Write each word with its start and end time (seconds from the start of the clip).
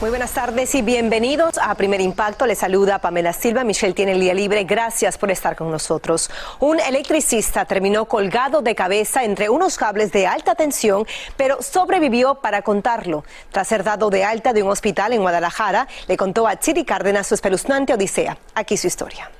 Muy 0.00 0.08
buenas 0.08 0.32
tardes 0.32 0.74
y 0.74 0.80
bienvenidos 0.80 1.58
a 1.58 1.74
Primer 1.74 2.00
Impacto. 2.00 2.46
Les 2.46 2.58
saluda 2.58 3.00
Pamela 3.00 3.34
Silva. 3.34 3.64
Michelle 3.64 3.92
tiene 3.92 4.12
el 4.12 4.20
día 4.20 4.32
libre. 4.32 4.64
Gracias 4.64 5.18
por 5.18 5.30
estar 5.30 5.56
con 5.56 5.70
nosotros. 5.70 6.30
Un 6.58 6.80
electricista 6.80 7.66
terminó 7.66 8.06
colgado 8.06 8.62
de 8.62 8.74
cabeza 8.74 9.24
entre 9.24 9.50
unos 9.50 9.76
cables 9.76 10.10
de 10.10 10.26
alta 10.26 10.54
tensión, 10.54 11.06
pero 11.36 11.60
sobrevivió 11.60 12.36
para 12.36 12.62
contarlo. 12.62 13.24
Tras 13.52 13.68
ser 13.68 13.84
dado 13.84 14.08
de 14.08 14.24
alta 14.24 14.54
de 14.54 14.62
un 14.62 14.70
hospital 14.70 15.12
en 15.12 15.20
Guadalajara, 15.20 15.86
le 16.08 16.16
contó 16.16 16.46
a 16.46 16.58
Chiri 16.58 16.86
Cárdenas 16.86 17.26
su 17.26 17.34
espeluznante 17.34 17.92
odisea. 17.92 18.38
Aquí 18.54 18.78
su 18.78 18.86
historia. 18.86 19.30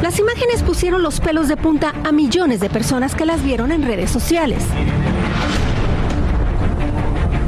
Las 0.00 0.18
imágenes 0.18 0.62
pusieron 0.62 1.02
los 1.02 1.20
pelos 1.20 1.46
de 1.48 1.58
punta 1.58 1.92
a 2.04 2.12
millones 2.12 2.60
de 2.60 2.70
personas 2.70 3.14
que 3.14 3.26
las 3.26 3.42
vieron 3.42 3.70
en 3.70 3.82
redes 3.82 4.10
sociales. 4.10 4.64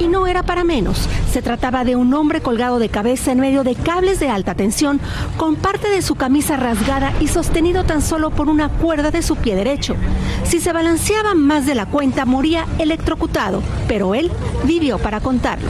Y 0.00 0.08
no 0.08 0.26
era 0.26 0.42
para 0.42 0.64
menos. 0.64 1.08
Se 1.30 1.42
trataba 1.42 1.84
de 1.84 1.94
un 1.94 2.12
hombre 2.14 2.40
colgado 2.40 2.80
de 2.80 2.88
cabeza 2.88 3.30
en 3.30 3.38
medio 3.38 3.62
de 3.62 3.76
cables 3.76 4.18
de 4.18 4.28
alta 4.28 4.54
tensión, 4.54 4.98
con 5.36 5.54
parte 5.54 5.88
de 5.90 6.02
su 6.02 6.16
camisa 6.16 6.56
rasgada 6.56 7.12
y 7.20 7.28
sostenido 7.28 7.84
tan 7.84 8.02
solo 8.02 8.30
por 8.30 8.48
una 8.48 8.68
cuerda 8.68 9.10
de 9.10 9.22
su 9.22 9.36
pie 9.36 9.54
derecho. 9.54 9.94
Si 10.42 10.58
se 10.58 10.72
balanceaba 10.72 11.34
más 11.34 11.66
de 11.66 11.74
la 11.74 11.86
cuenta, 11.86 12.24
moría 12.24 12.66
electrocutado, 12.78 13.62
pero 13.86 14.14
él 14.14 14.32
vivió 14.64 14.98
para 14.98 15.20
contarlo. 15.20 15.68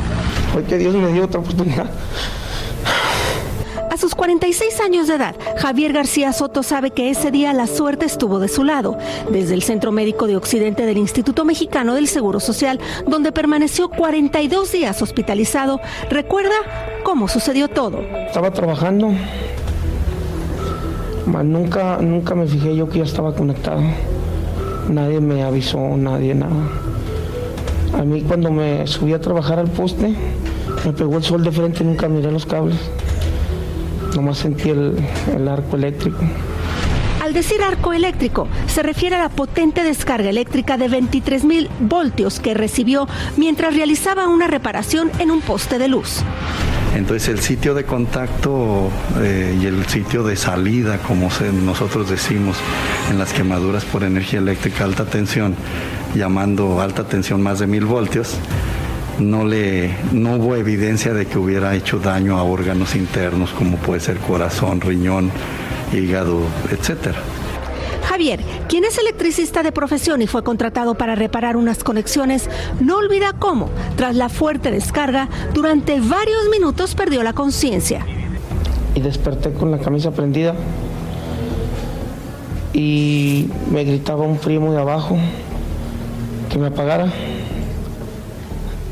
Hoy 0.56 0.62
que 0.62 0.78
Dios 0.78 0.94
me 0.94 1.12
dio 1.12 1.24
otra 1.24 1.40
oportunidad. 1.40 1.90
Sus 4.00 4.14
46 4.14 4.80
años 4.80 5.08
de 5.08 5.16
edad, 5.16 5.36
Javier 5.58 5.92
García 5.92 6.32
Soto 6.32 6.62
sabe 6.62 6.90
que 6.90 7.10
ese 7.10 7.30
día 7.30 7.52
la 7.52 7.66
suerte 7.66 8.06
estuvo 8.06 8.38
de 8.38 8.48
su 8.48 8.64
lado. 8.64 8.96
Desde 9.30 9.52
el 9.52 9.62
Centro 9.62 9.92
Médico 9.92 10.26
de 10.26 10.36
Occidente 10.36 10.86
del 10.86 10.96
Instituto 10.96 11.44
Mexicano 11.44 11.94
del 11.94 12.08
Seguro 12.08 12.40
Social, 12.40 12.80
donde 13.06 13.30
permaneció 13.30 13.90
42 13.90 14.72
días 14.72 15.02
hospitalizado, 15.02 15.82
recuerda 16.08 16.54
cómo 17.02 17.28
sucedió 17.28 17.68
todo. 17.68 18.00
Estaba 18.00 18.50
trabajando, 18.52 19.10
nunca, 21.26 21.98
nunca 21.98 22.34
me 22.34 22.46
fijé 22.46 22.74
yo 22.74 22.88
que 22.88 23.00
ya 23.00 23.04
estaba 23.04 23.34
conectado. 23.34 23.82
Nadie 24.88 25.20
me 25.20 25.42
avisó, 25.42 25.78
nadie 25.98 26.34
nada. 26.34 26.70
A 27.98 28.02
mí 28.02 28.22
cuando 28.22 28.50
me 28.50 28.86
subí 28.86 29.12
a 29.12 29.20
trabajar 29.20 29.58
al 29.58 29.68
poste, 29.68 30.14
me 30.86 30.92
pegó 30.94 31.18
el 31.18 31.22
sol 31.22 31.44
de 31.44 31.52
frente 31.52 31.84
y 31.84 31.86
nunca 31.86 32.08
miré 32.08 32.32
los 32.32 32.46
cables. 32.46 32.78
Nomás 34.14 34.38
sentí 34.38 34.70
el, 34.70 34.96
el 35.34 35.48
arco 35.48 35.76
eléctrico. 35.76 36.18
Al 37.22 37.34
decir 37.34 37.62
arco 37.62 37.92
eléctrico, 37.92 38.48
se 38.66 38.82
refiere 38.82 39.14
a 39.16 39.18
la 39.18 39.28
potente 39.28 39.84
descarga 39.84 40.30
eléctrica 40.30 40.76
de 40.78 40.88
23 40.88 41.44
mil 41.44 41.68
voltios 41.78 42.40
que 42.40 42.54
recibió 42.54 43.06
mientras 43.36 43.74
realizaba 43.76 44.26
una 44.26 44.46
reparación 44.46 45.10
en 45.18 45.30
un 45.30 45.40
poste 45.42 45.78
de 45.78 45.88
luz. 45.88 46.22
Entonces 46.96 47.28
el 47.28 47.38
sitio 47.40 47.74
de 47.74 47.84
contacto 47.84 48.90
eh, 49.20 49.56
y 49.62 49.66
el 49.66 49.86
sitio 49.86 50.24
de 50.24 50.34
salida, 50.34 50.98
como 50.98 51.30
se- 51.30 51.52
nosotros 51.52 52.10
decimos 52.10 52.56
en 53.10 53.18
las 53.18 53.32
quemaduras 53.32 53.84
por 53.84 54.02
energía 54.02 54.40
eléctrica 54.40 54.84
alta 54.84 55.04
tensión, 55.04 55.54
llamando 56.16 56.80
alta 56.80 57.04
tensión 57.06 57.42
más 57.42 57.60
de 57.60 57.68
mil 57.68 57.84
voltios, 57.84 58.34
no, 59.20 59.44
le, 59.44 59.90
no 60.12 60.36
hubo 60.36 60.56
evidencia 60.56 61.12
de 61.12 61.26
que 61.26 61.38
hubiera 61.38 61.74
hecho 61.74 61.98
daño 61.98 62.38
a 62.38 62.42
órganos 62.42 62.96
internos 62.96 63.50
como 63.50 63.76
puede 63.76 64.00
ser 64.00 64.18
corazón, 64.18 64.80
riñón, 64.80 65.30
hígado, 65.92 66.40
etcétera. 66.70 67.18
Javier, 68.08 68.40
quien 68.68 68.84
es 68.84 68.98
electricista 68.98 69.62
de 69.62 69.72
profesión 69.72 70.20
y 70.22 70.26
fue 70.26 70.42
contratado 70.42 70.94
para 70.94 71.14
reparar 71.14 71.56
unas 71.56 71.84
conexiones, 71.84 72.48
no 72.80 72.96
olvida 72.96 73.34
cómo, 73.38 73.68
tras 73.96 74.16
la 74.16 74.28
fuerte 74.28 74.70
descarga, 74.70 75.28
durante 75.54 76.00
varios 76.00 76.48
minutos 76.50 76.94
perdió 76.94 77.22
la 77.22 77.34
conciencia. 77.34 78.04
Y 78.94 79.00
desperté 79.00 79.52
con 79.52 79.70
la 79.70 79.78
camisa 79.78 80.10
prendida. 80.10 80.54
Y 82.72 83.48
me 83.70 83.84
gritaba 83.84 84.24
un 84.24 84.38
primo 84.38 84.72
de 84.72 84.80
abajo 84.80 85.16
que 86.50 86.58
me 86.58 86.68
apagara. 86.68 87.12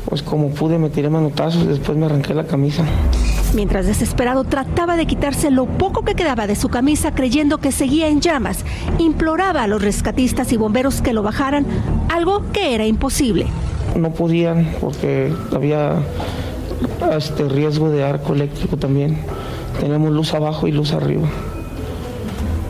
Pues 0.09 0.23
como 0.23 0.49
pude 0.49 0.79
me 0.79 0.89
tiré 0.89 1.09
manotazos 1.09 1.63
y 1.63 1.67
después 1.67 1.95
me 1.95 2.07
arranqué 2.07 2.33
la 2.33 2.45
camisa. 2.45 2.83
Mientras 3.53 3.85
desesperado 3.85 4.43
trataba 4.43 4.95
de 4.95 5.05
quitarse 5.05 5.51
lo 5.51 5.65
poco 5.65 6.03
que 6.03 6.15
quedaba 6.15 6.47
de 6.47 6.55
su 6.55 6.69
camisa 6.69 7.13
creyendo 7.13 7.59
que 7.59 7.71
seguía 7.71 8.07
en 8.07 8.19
llamas, 8.19 8.65
imploraba 8.97 9.63
a 9.63 9.67
los 9.67 9.83
rescatistas 9.83 10.51
y 10.51 10.57
bomberos 10.57 11.01
que 11.01 11.13
lo 11.13 11.21
bajaran, 11.21 11.65
algo 12.09 12.43
que 12.51 12.73
era 12.73 12.87
imposible. 12.87 13.45
No 13.95 14.11
podían 14.11 14.67
porque 14.81 15.31
había 15.55 15.97
este 17.15 17.47
riesgo 17.47 17.89
de 17.89 18.03
arco 18.03 18.33
eléctrico 18.33 18.77
también. 18.77 19.17
Teníamos 19.79 20.11
luz 20.11 20.33
abajo 20.33 20.67
y 20.67 20.71
luz 20.71 20.93
arriba. 20.93 21.27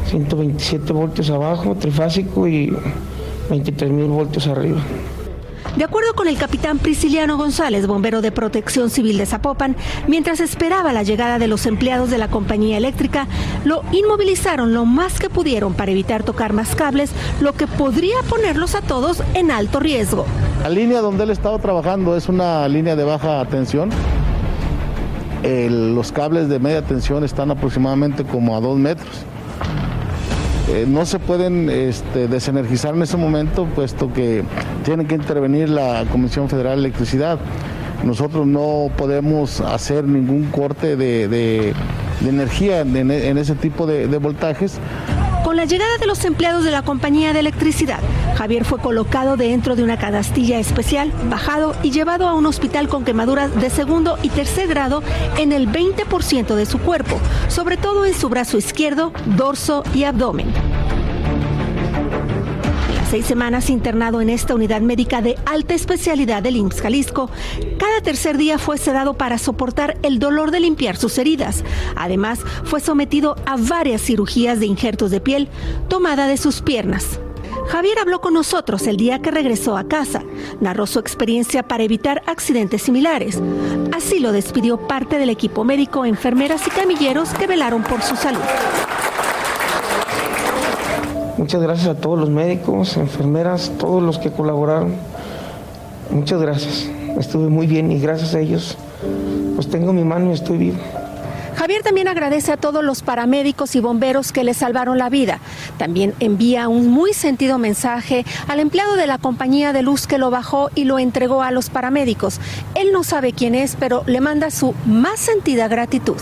127 0.08 0.92
voltios 0.92 1.30
abajo, 1.30 1.76
trifásico 1.76 2.48
y 2.48 2.76
23 3.50 3.92
mil 3.92 4.08
voltios 4.08 4.48
arriba. 4.48 4.80
De 5.80 5.86
acuerdo 5.86 6.14
con 6.14 6.28
el 6.28 6.38
capitán 6.38 6.78
Prisciliano 6.78 7.38
González, 7.38 7.88
bombero 7.88 8.22
de 8.22 8.34
protección 8.34 8.90
civil 8.90 9.18
de 9.18 9.26
Zapopan, 9.26 9.78
mientras 10.10 10.42
esperaba 10.42 10.92
la 10.92 11.04
llegada 11.04 11.40
de 11.40 11.48
los 11.48 11.66
empleados 11.66 12.10
de 12.10 12.18
la 12.18 12.28
compañía 12.28 12.76
eléctrica, 12.76 13.28
lo 13.64 13.84
inmovilizaron 13.94 14.74
lo 14.74 14.84
más 14.84 15.20
que 15.20 15.30
pudieron 15.30 15.74
para 15.74 15.92
evitar 15.92 16.24
tocar 16.24 16.52
más 16.52 16.76
cables, 16.76 17.12
lo 17.40 17.54
que 17.54 17.66
podría 17.66 18.18
ponerlos 18.30 18.76
a 18.76 18.82
todos 18.82 19.24
en 19.36 19.52
alto 19.52 19.80
riesgo. 19.80 20.26
La 20.64 20.68
línea 20.68 21.00
donde 21.00 21.24
él 21.24 21.30
estaba 21.30 21.58
trabajando 21.60 22.18
es 22.18 22.28
una 22.28 22.68
línea 22.68 22.98
de 22.98 23.06
baja 23.06 23.46
tensión. 23.46 23.90
Los 25.44 26.12
cables 26.12 26.50
de 26.50 26.60
media 26.60 26.82
tensión 26.82 27.24
están 27.24 27.52
aproximadamente 27.52 28.26
como 28.26 28.58
a 28.58 28.60
dos 28.60 28.78
metros. 28.78 29.24
Eh, 30.70 30.86
no 30.88 31.06
se 31.06 31.18
pueden 31.18 31.70
este, 31.70 32.28
desenergizar 32.28 32.94
en 32.94 33.02
ese 33.02 33.18
momento, 33.18 33.66
puesto 33.66 34.14
que 34.14 34.44
tiene 34.84 35.06
que 35.06 35.16
intervenir 35.16 35.68
la 35.70 36.06
Comisión 36.12 36.48
Federal 36.48 36.76
de 36.76 36.88
Electricidad. 36.88 37.40
Nosotros 38.04 38.46
no 38.46 38.90
podemos 38.96 39.62
hacer 39.62 40.04
ningún 40.04 40.46
corte 40.52 40.96
de, 40.96 41.74
energía 42.26 42.82
en, 42.82 43.38
ese 43.38 43.56
tipo 43.56 43.88
de 43.88 44.18
voltajes 44.20 44.80
Con 45.50 45.58
la 45.58 45.66
llegada 45.66 45.98
de 45.98 46.06
los 46.06 46.26
empleados 46.26 46.64
de 46.64 46.70
la 46.70 46.84
compañía 46.84 47.34
de 47.34 47.40
electricidad, 47.40 48.02
Javier 48.38 48.66
fue 48.66 48.78
colocado 48.78 49.36
dentro 49.36 49.76
de 49.76 49.82
una 49.82 49.98
canastilla 49.98 50.60
especial, 50.60 51.12
bajado 51.24 51.76
y 51.82 51.90
llevado 51.90 52.28
a 52.28 52.36
un 52.36 52.46
hospital 52.46 52.88
con 52.88 53.04
quemaduras 53.04 53.60
de 53.60 53.72
segundo 53.72 54.20
y 54.22 54.30
tercer 54.30 54.68
grado 54.68 55.02
en 55.40 55.52
el 55.52 55.68
20% 55.68 56.54
de 56.54 56.68
su 56.68 56.78
cuerpo, 56.78 57.20
sobre 57.48 57.78
todo 57.78 58.06
en 58.06 58.14
su 58.14 58.30
brazo 58.30 58.60
izquierdo, 58.60 59.12
dorso 59.26 59.84
y 59.96 60.04
abdomen. 60.04 60.54
Seis 63.10 63.26
semanas 63.26 63.72
internado 63.72 64.22
en 64.22 64.30
esta 64.30 64.54
unidad 64.54 64.82
médica 64.82 65.24
de 65.24 65.36
alta 65.48 65.74
especialidad 65.74 66.44
del 66.44 66.58
IMSS 66.58 66.82
Jalisco, 66.82 67.32
cada 67.80 68.02
tercer 68.02 68.38
día 68.38 68.60
fue 68.60 68.78
sedado 68.78 69.16
para 69.16 69.40
soportar 69.40 69.98
el 70.04 70.20
dolor 70.20 70.52
de 70.52 70.60
limpiar 70.60 70.96
sus 70.96 71.18
heridas. 71.18 71.64
Además, 71.96 72.42
fue 72.66 72.80
sometido 72.80 73.36
a 73.48 73.58
varias 73.58 74.04
cirugías 74.04 74.60
de 74.60 74.68
injertos 74.68 75.10
de 75.10 75.22
piel, 75.22 75.50
tomada 75.88 76.28
de 76.28 76.38
sus 76.38 76.62
piernas. 76.62 77.20
Javier 77.70 77.98
habló 77.98 78.22
con 78.22 78.36
nosotros 78.36 78.86
el 78.86 78.98
día 78.98 79.18
que 79.18 79.32
regresó 79.32 79.76
a 79.76 79.88
casa. 79.88 80.22
Narró 80.62 80.86
su 80.86 81.00
experiencia 81.00 81.64
para 81.64 81.84
evitar 81.84 82.22
accidentes 82.28 82.84
similares. 82.84 83.42
Así 83.92 84.20
lo 84.20 84.32
despidió 84.32 84.78
parte 84.88 85.18
del 85.18 85.32
equipo 85.32 85.64
médico, 85.64 86.06
enfermeras 86.06 86.68
y 86.68 86.70
camilleros 86.70 87.30
que 87.30 87.48
velaron 87.48 87.82
por 87.82 88.04
su 88.04 88.16
salud. 88.16 88.40
Muchas 91.40 91.62
gracias 91.62 91.88
a 91.88 91.96
todos 91.96 92.20
los 92.20 92.30
médicos, 92.30 92.98
enfermeras, 92.98 93.72
todos 93.80 94.04
los 94.04 94.20
que 94.20 94.30
colaboraron. 94.30 94.94
Muchas 96.10 96.42
gracias. 96.42 96.90
Estuve 97.18 97.48
muy 97.48 97.66
bien 97.66 97.94
y 97.94 98.00
gracias 98.02 98.36
a 98.36 98.42
ellos, 98.42 98.78
pues 99.56 99.70
tengo 99.70 99.94
mi 99.94 100.04
mano 100.04 100.32
y 100.32 100.34
estoy 100.34 100.58
vivo. 100.58 100.78
Javier 101.56 101.82
también 101.82 102.10
agradece 102.10 102.52
a 102.52 102.58
todos 102.58 102.84
los 102.84 103.04
paramédicos 103.04 103.74
y 103.78 103.80
bomberos 103.80 104.34
que 104.34 104.44
le 104.44 104.54
salvaron 104.54 104.98
la 104.98 105.10
vida. 105.10 105.40
También 105.78 106.14
envía 106.20 106.68
un 106.68 106.90
muy 106.90 107.14
sentido 107.14 107.58
mensaje 107.58 108.26
al 108.50 108.60
empleado 108.60 108.98
de 108.98 109.08
la 109.08 109.18
compañía 109.18 109.72
de 109.72 109.82
luz 109.82 110.08
que 110.08 110.18
lo 110.18 110.30
bajó 110.32 110.70
y 110.76 110.84
lo 110.84 111.00
entregó 111.00 111.42
a 111.42 111.52
los 111.52 111.70
paramédicos. 111.70 112.42
Él 112.76 112.92
no 112.92 113.06
sabe 113.06 113.32
quién 113.32 113.56
es, 113.56 113.78
pero 113.80 114.04
le 114.08 114.20
manda 114.20 114.52
su 114.52 114.76
más 114.86 115.22
sentida 115.22 115.70
gratitud. 115.70 116.18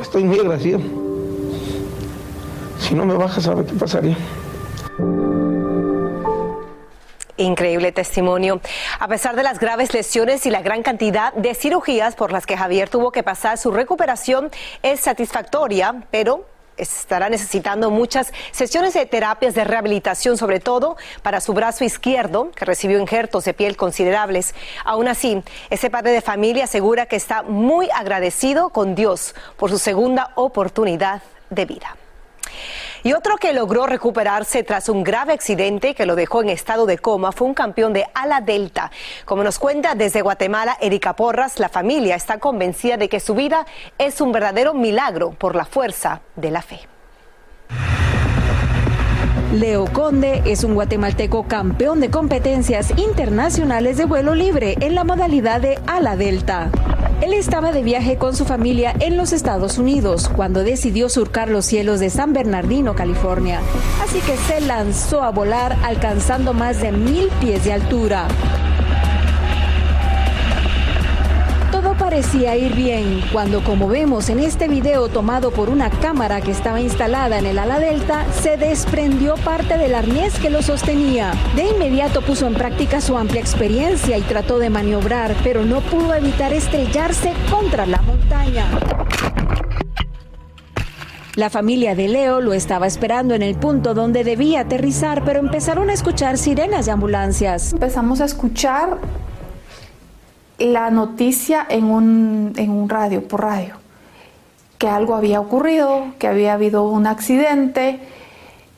Estoy 0.00 0.24
muy 0.24 0.38
agradecido. 0.38 0.80
Si 2.78 2.94
no 2.94 3.04
me 3.04 3.14
baja, 3.14 3.40
¿sabe 3.40 3.64
qué 3.64 3.72
pasaría? 3.74 4.16
Increíble 7.36 7.92
testimonio. 7.92 8.60
A 8.98 9.06
pesar 9.06 9.36
de 9.36 9.44
las 9.44 9.60
graves 9.60 9.94
lesiones 9.94 10.44
y 10.46 10.50
la 10.50 10.60
gran 10.60 10.82
cantidad 10.82 11.32
de 11.34 11.54
cirugías 11.54 12.16
por 12.16 12.32
las 12.32 12.46
que 12.46 12.56
Javier 12.56 12.88
tuvo 12.88 13.12
que 13.12 13.22
pasar, 13.22 13.58
su 13.58 13.70
recuperación 13.70 14.50
es 14.82 15.00
satisfactoria, 15.00 16.02
pero 16.10 16.46
estará 16.76 17.28
necesitando 17.28 17.90
muchas 17.90 18.32
sesiones 18.52 18.94
de 18.94 19.06
terapias 19.06 19.54
de 19.54 19.64
rehabilitación, 19.64 20.38
sobre 20.38 20.60
todo 20.60 20.96
para 21.22 21.40
su 21.40 21.52
brazo 21.52 21.84
izquierdo, 21.84 22.50
que 22.52 22.64
recibió 22.64 22.98
injertos 22.98 23.44
de 23.44 23.54
piel 23.54 23.76
considerables. 23.76 24.54
Aún 24.84 25.08
así, 25.08 25.42
ese 25.70 25.90
padre 25.90 26.12
de 26.12 26.20
familia 26.22 26.64
asegura 26.64 27.06
que 27.06 27.16
está 27.16 27.42
muy 27.42 27.88
agradecido 27.94 28.70
con 28.70 28.94
Dios 28.94 29.34
por 29.56 29.70
su 29.70 29.78
segunda 29.78 30.32
oportunidad 30.36 31.22
de 31.50 31.66
vida. 31.66 31.96
Y 33.02 33.12
otro 33.12 33.36
que 33.36 33.52
logró 33.52 33.86
recuperarse 33.86 34.62
tras 34.62 34.88
un 34.88 35.04
grave 35.04 35.32
accidente 35.32 35.94
que 35.94 36.06
lo 36.06 36.16
dejó 36.16 36.42
en 36.42 36.48
estado 36.48 36.86
de 36.86 36.98
coma 36.98 37.32
fue 37.32 37.46
un 37.46 37.54
campeón 37.54 37.92
de 37.92 38.06
ala 38.14 38.40
delta. 38.40 38.90
Como 39.24 39.44
nos 39.44 39.58
cuenta 39.58 39.94
desde 39.94 40.22
Guatemala 40.22 40.76
Erika 40.80 41.14
Porras, 41.14 41.58
la 41.58 41.68
familia 41.68 42.16
está 42.16 42.38
convencida 42.38 42.96
de 42.96 43.08
que 43.08 43.20
su 43.20 43.34
vida 43.34 43.66
es 43.98 44.20
un 44.20 44.32
verdadero 44.32 44.74
milagro 44.74 45.30
por 45.30 45.54
la 45.54 45.64
fuerza 45.64 46.22
de 46.36 46.50
la 46.50 46.62
fe. 46.62 46.80
Leo 49.52 49.86
Conde 49.86 50.42
es 50.44 50.62
un 50.62 50.74
guatemalteco 50.74 51.44
campeón 51.44 52.00
de 52.00 52.10
competencias 52.10 52.92
internacionales 52.98 53.96
de 53.96 54.04
vuelo 54.04 54.34
libre 54.34 54.76
en 54.80 54.94
la 54.94 55.04
modalidad 55.04 55.62
de 55.62 55.78
ala 55.86 56.16
delta. 56.16 56.70
Él 57.22 57.32
estaba 57.32 57.72
de 57.72 57.82
viaje 57.82 58.18
con 58.18 58.36
su 58.36 58.44
familia 58.44 58.94
en 59.00 59.16
los 59.16 59.32
Estados 59.32 59.78
Unidos 59.78 60.28
cuando 60.28 60.62
decidió 60.64 61.08
surcar 61.08 61.48
los 61.48 61.64
cielos 61.64 61.98
de 61.98 62.10
San 62.10 62.34
Bernardino, 62.34 62.94
California. 62.94 63.62
Así 64.04 64.20
que 64.20 64.36
se 64.36 64.60
lanzó 64.60 65.22
a 65.22 65.30
volar 65.30 65.78
alcanzando 65.82 66.52
más 66.52 66.82
de 66.82 66.92
mil 66.92 67.28
pies 67.40 67.64
de 67.64 67.72
altura. 67.72 68.28
Parecía 72.18 72.56
ir 72.56 72.74
bien 72.74 73.20
cuando, 73.32 73.62
como 73.62 73.86
vemos 73.86 74.28
en 74.28 74.40
este 74.40 74.66
video 74.66 75.08
tomado 75.08 75.52
por 75.52 75.70
una 75.70 75.88
cámara 75.88 76.40
que 76.40 76.50
estaba 76.50 76.80
instalada 76.80 77.38
en 77.38 77.46
el 77.46 77.60
ala 77.60 77.78
delta, 77.78 78.26
se 78.32 78.56
desprendió 78.56 79.36
parte 79.36 79.78
del 79.78 79.94
arnés 79.94 80.36
que 80.40 80.50
lo 80.50 80.60
sostenía. 80.60 81.32
De 81.54 81.68
inmediato 81.68 82.20
puso 82.20 82.48
en 82.48 82.54
práctica 82.54 83.00
su 83.00 83.16
amplia 83.16 83.40
experiencia 83.40 84.18
y 84.18 84.22
trató 84.22 84.58
de 84.58 84.68
maniobrar, 84.68 85.36
pero 85.44 85.64
no 85.64 85.80
pudo 85.80 86.12
evitar 86.12 86.52
estrellarse 86.52 87.34
contra 87.52 87.86
la 87.86 88.02
montaña. 88.02 88.66
La 91.36 91.50
familia 91.50 91.94
de 91.94 92.08
Leo 92.08 92.40
lo 92.40 92.52
estaba 92.52 92.88
esperando 92.88 93.36
en 93.36 93.42
el 93.42 93.54
punto 93.54 93.94
donde 93.94 94.24
debía 94.24 94.62
aterrizar, 94.62 95.22
pero 95.24 95.38
empezaron 95.38 95.88
a 95.88 95.92
escuchar 95.92 96.36
sirenas 96.36 96.86
de 96.86 96.90
ambulancias. 96.90 97.74
Empezamos 97.74 98.20
a 98.20 98.24
escuchar 98.24 98.98
la 100.58 100.90
noticia 100.90 101.66
en 101.68 101.84
un, 101.84 102.52
en 102.56 102.70
un 102.70 102.88
radio, 102.88 103.26
por 103.26 103.42
radio, 103.42 103.76
que 104.78 104.88
algo 104.88 105.14
había 105.14 105.40
ocurrido, 105.40 106.06
que 106.18 106.28
había 106.28 106.54
habido 106.54 106.84
un 106.84 107.06
accidente 107.06 108.00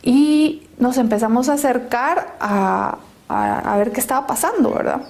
y 0.02 0.66
nos 0.78 0.98
empezamos 0.98 1.48
a 1.48 1.54
acercar 1.54 2.36
a, 2.40 2.98
a, 3.28 3.58
a 3.74 3.76
ver 3.76 3.92
qué 3.92 4.00
estaba 4.00 4.26
pasando, 4.26 4.72
¿verdad? 4.72 5.02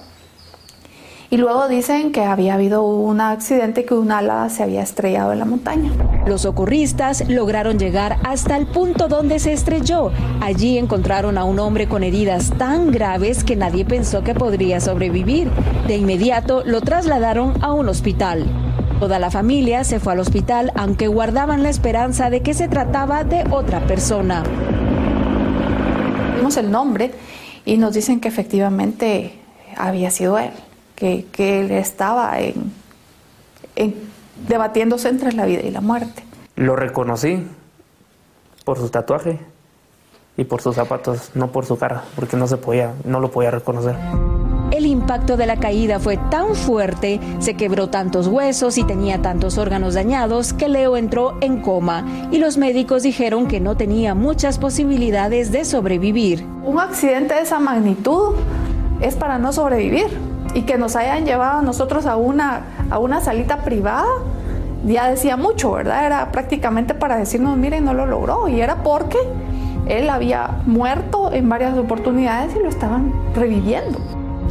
Y 1.33 1.37
luego 1.37 1.69
dicen 1.69 2.11
que 2.11 2.25
había 2.25 2.55
habido 2.55 2.83
un 2.83 3.21
accidente 3.21 3.85
que 3.85 3.93
un 3.93 4.11
ala 4.11 4.49
se 4.49 4.63
había 4.63 4.81
estrellado 4.81 5.31
en 5.31 5.39
la 5.39 5.45
montaña. 5.45 5.89
Los 6.27 6.41
socorristas 6.41 7.23
lograron 7.29 7.79
llegar 7.79 8.17
hasta 8.25 8.57
el 8.57 8.67
punto 8.67 9.07
donde 9.07 9.39
se 9.39 9.53
estrelló. 9.53 10.11
Allí 10.41 10.77
encontraron 10.77 11.37
a 11.37 11.45
un 11.45 11.57
hombre 11.59 11.87
con 11.87 12.03
heridas 12.03 12.51
tan 12.57 12.91
graves 12.91 13.45
que 13.45 13.55
nadie 13.55 13.85
pensó 13.85 14.25
que 14.25 14.33
podría 14.33 14.81
sobrevivir. 14.81 15.49
De 15.87 15.95
inmediato 15.95 16.63
lo 16.65 16.81
trasladaron 16.81 17.63
a 17.63 17.71
un 17.71 17.87
hospital. 17.87 18.45
Toda 18.99 19.17
la 19.17 19.31
familia 19.31 19.85
se 19.85 20.01
fue 20.01 20.11
al 20.11 20.19
hospital 20.19 20.73
aunque 20.75 21.07
guardaban 21.07 21.63
la 21.63 21.69
esperanza 21.69 22.29
de 22.29 22.41
que 22.41 22.53
se 22.53 22.67
trataba 22.67 23.23
de 23.23 23.45
otra 23.51 23.79
persona. 23.87 24.43
Vimos 26.35 26.57
el 26.57 26.69
nombre 26.69 27.11
y 27.63 27.77
nos 27.77 27.93
dicen 27.93 28.19
que 28.19 28.27
efectivamente 28.27 29.39
había 29.77 30.11
sido 30.11 30.37
él 30.37 30.51
que, 31.01 31.25
que 31.31 31.61
él 31.61 31.71
estaba 31.71 32.39
en, 32.39 32.71
en, 33.75 33.95
debatiéndose 34.47 35.09
entre 35.09 35.33
la 35.33 35.47
vida 35.47 35.61
y 35.61 35.71
la 35.71 35.81
muerte. 35.81 36.23
Lo 36.55 36.75
reconocí 36.75 37.43
por 38.63 38.77
su 38.77 38.89
tatuaje 38.89 39.39
y 40.37 40.43
por 40.43 40.61
sus 40.61 40.75
zapatos, 40.75 41.31
no 41.33 41.51
por 41.51 41.65
su 41.65 41.75
cara, 41.79 42.03
porque 42.15 42.37
no 42.37 42.45
se 42.45 42.57
podía, 42.57 42.93
no 43.03 43.19
lo 43.19 43.31
podía 43.31 43.49
reconocer. 43.49 43.95
El 44.69 44.85
impacto 44.85 45.37
de 45.37 45.47
la 45.47 45.57
caída 45.57 45.99
fue 45.99 46.17
tan 46.29 46.53
fuerte, 46.53 47.19
se 47.39 47.55
quebró 47.55 47.89
tantos 47.89 48.27
huesos 48.27 48.77
y 48.77 48.83
tenía 48.83 49.23
tantos 49.23 49.57
órganos 49.57 49.95
dañados 49.95 50.53
que 50.53 50.69
Leo 50.69 50.97
entró 50.97 51.35
en 51.41 51.63
coma 51.63 52.29
y 52.31 52.37
los 52.37 52.57
médicos 52.57 53.01
dijeron 53.01 53.47
que 53.47 53.59
no 53.59 53.75
tenía 53.75 54.13
muchas 54.13 54.59
posibilidades 54.59 55.51
de 55.51 55.65
sobrevivir. 55.65 56.45
Un 56.63 56.79
accidente 56.79 57.33
de 57.33 57.41
esa 57.41 57.59
magnitud 57.59 58.35
es 59.01 59.15
para 59.15 59.39
no 59.39 59.51
sobrevivir 59.51 60.05
y 60.53 60.63
que 60.63 60.77
nos 60.77 60.95
hayan 60.95 61.25
llevado 61.25 61.59
a 61.59 61.61
nosotros 61.61 62.05
a 62.05 62.15
una, 62.15 62.61
a 62.89 62.99
una 62.99 63.21
salita 63.21 63.57
privada, 63.57 64.07
ya 64.85 65.09
decía 65.09 65.37
mucho, 65.37 65.71
¿verdad? 65.71 66.05
Era 66.05 66.31
prácticamente 66.31 66.93
para 66.93 67.17
decirnos, 67.17 67.57
miren, 67.57 67.85
no 67.85 67.93
lo 67.93 68.05
logró. 68.05 68.47
Y 68.47 68.61
era 68.61 68.83
porque 68.83 69.17
él 69.87 70.09
había 70.09 70.61
muerto 70.65 71.31
en 71.31 71.49
varias 71.49 71.77
oportunidades 71.77 72.55
y 72.55 72.59
lo 72.59 72.69
estaban 72.69 73.13
reviviendo. 73.35 73.99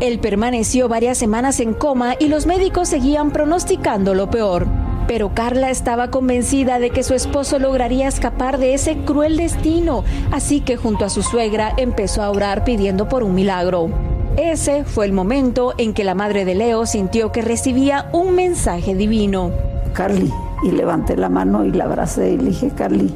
Él 0.01 0.19
permaneció 0.19 0.89
varias 0.89 1.19
semanas 1.19 1.61
en 1.61 1.75
coma 1.75 2.15
y 2.19 2.29
los 2.29 2.47
médicos 2.47 2.89
seguían 2.89 3.31
pronosticando 3.33 4.15
lo 4.15 4.31
peor. 4.31 4.67
Pero 5.07 5.35
Carla 5.35 5.71
estaba 5.71 6.11
convencida 6.11 6.79
de 6.79 6.91
que 6.91 7.03
su 7.03 7.15
esposo 7.15 7.59
lograría 7.59 8.07
escapar 8.07 8.59
de 8.59 8.75
ese 8.75 8.99
cruel 8.99 9.37
destino, 9.37 10.05
así 10.31 10.61
que 10.61 10.77
junto 10.77 11.05
a 11.05 11.11
su 11.11 11.23
suegra 11.23 11.73
empezó 11.77 12.23
a 12.23 12.31
orar 12.31 12.65
pidiendo 12.65 13.09
por 13.09 13.25
un 13.25 13.35
milagro. 13.35 14.10
Ese 14.37 14.85
fue 14.85 15.07
el 15.07 15.13
momento 15.13 15.75
en 15.77 15.93
que 15.93 16.05
la 16.05 16.15
madre 16.15 16.45
de 16.45 16.55
Leo 16.55 16.87
sintió 16.87 17.33
que 17.33 17.43
recibía 17.43 18.09
un 18.13 18.35
mensaje 18.35 18.95
divino. 18.95 19.51
Carly, 19.93 20.33
y 20.63 20.71
levanté 20.71 21.17
la 21.17 21.29
mano 21.29 21.65
y 21.65 21.73
la 21.73 21.85
abracé 21.85 22.31
y 22.31 22.39
le 22.39 22.51
dije, 22.51 22.71
Carly, 22.71 23.13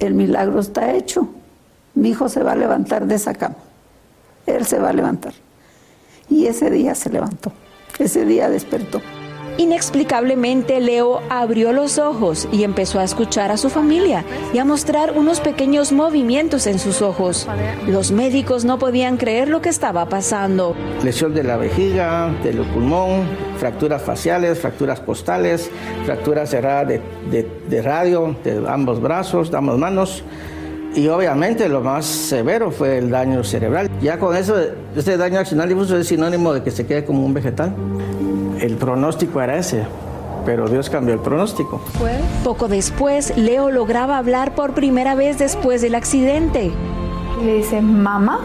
el 0.00 0.14
milagro 0.14 0.60
está 0.60 0.92
hecho. 0.92 1.28
Mi 1.94 2.10
hijo 2.10 2.28
se 2.28 2.42
va 2.42 2.52
a 2.52 2.56
levantar 2.56 3.06
de 3.06 3.14
esa 3.14 3.34
cama. 3.34 3.56
Él 4.46 4.64
se 4.64 4.78
va 4.78 4.88
a 4.88 4.92
levantar. 4.92 5.34
Y 6.28 6.46
ese 6.46 6.70
día 6.70 6.94
se 6.94 7.10
levantó. 7.10 7.52
Ese 7.98 8.24
día 8.24 8.48
despertó. 8.48 9.00
Inexplicablemente, 9.58 10.80
Leo 10.80 11.20
abrió 11.28 11.72
los 11.72 11.98
ojos 11.98 12.48
y 12.52 12.64
empezó 12.64 12.98
a 13.00 13.04
escuchar 13.04 13.50
a 13.50 13.58
su 13.58 13.68
familia 13.68 14.24
y 14.54 14.58
a 14.58 14.64
mostrar 14.64 15.12
unos 15.16 15.40
pequeños 15.40 15.92
movimientos 15.92 16.66
en 16.66 16.78
sus 16.78 17.02
ojos. 17.02 17.46
Los 17.86 18.12
médicos 18.12 18.64
no 18.64 18.78
podían 18.78 19.18
creer 19.18 19.48
lo 19.48 19.60
que 19.60 19.68
estaba 19.68 20.08
pasando. 20.08 20.74
Lesión 21.04 21.34
de 21.34 21.44
la 21.44 21.58
vejiga, 21.58 22.34
del 22.42 22.60
pulmón, 22.60 23.24
fracturas 23.58 24.00
faciales, 24.00 24.58
fracturas 24.58 25.00
costales, 25.00 25.70
fracturas 26.06 26.48
cerradas 26.48 27.00
de, 27.30 27.82
radio, 27.82 28.34
de 28.42 28.64
ambos 28.66 29.02
brazos, 29.02 29.50
de 29.50 29.58
ambas 29.58 29.76
manos. 29.76 30.24
Y 30.94 31.08
obviamente 31.08 31.68
lo 31.68 31.80
más 31.80 32.04
severo 32.04 32.70
fue 32.70 32.98
el 32.98 33.10
daño 33.10 33.44
cerebral. 33.44 33.90
Ya 34.00 34.18
con 34.18 34.36
eso, 34.36 34.56
este 34.96 35.16
daño 35.16 35.38
accional 35.38 35.70
es 35.70 36.06
sinónimo 36.06 36.52
de 36.54 36.62
que 36.62 36.70
se 36.70 36.86
quede 36.86 37.04
como 37.04 37.24
un 37.24 37.34
vegetal 37.34 37.74
el 38.62 38.76
pronóstico 38.76 39.40
era 39.42 39.56
ese, 39.58 39.82
pero 40.46 40.68
Dios 40.68 40.88
cambió 40.88 41.14
el 41.14 41.20
pronóstico. 41.20 41.80
Poco 42.44 42.68
después, 42.68 43.36
Leo 43.36 43.72
lograba 43.72 44.18
hablar 44.18 44.54
por 44.54 44.72
primera 44.72 45.16
vez 45.16 45.36
después 45.38 45.82
del 45.82 45.96
accidente. 45.96 46.70
Le 47.44 47.54
dice, 47.56 47.80
mamá, 47.80 48.38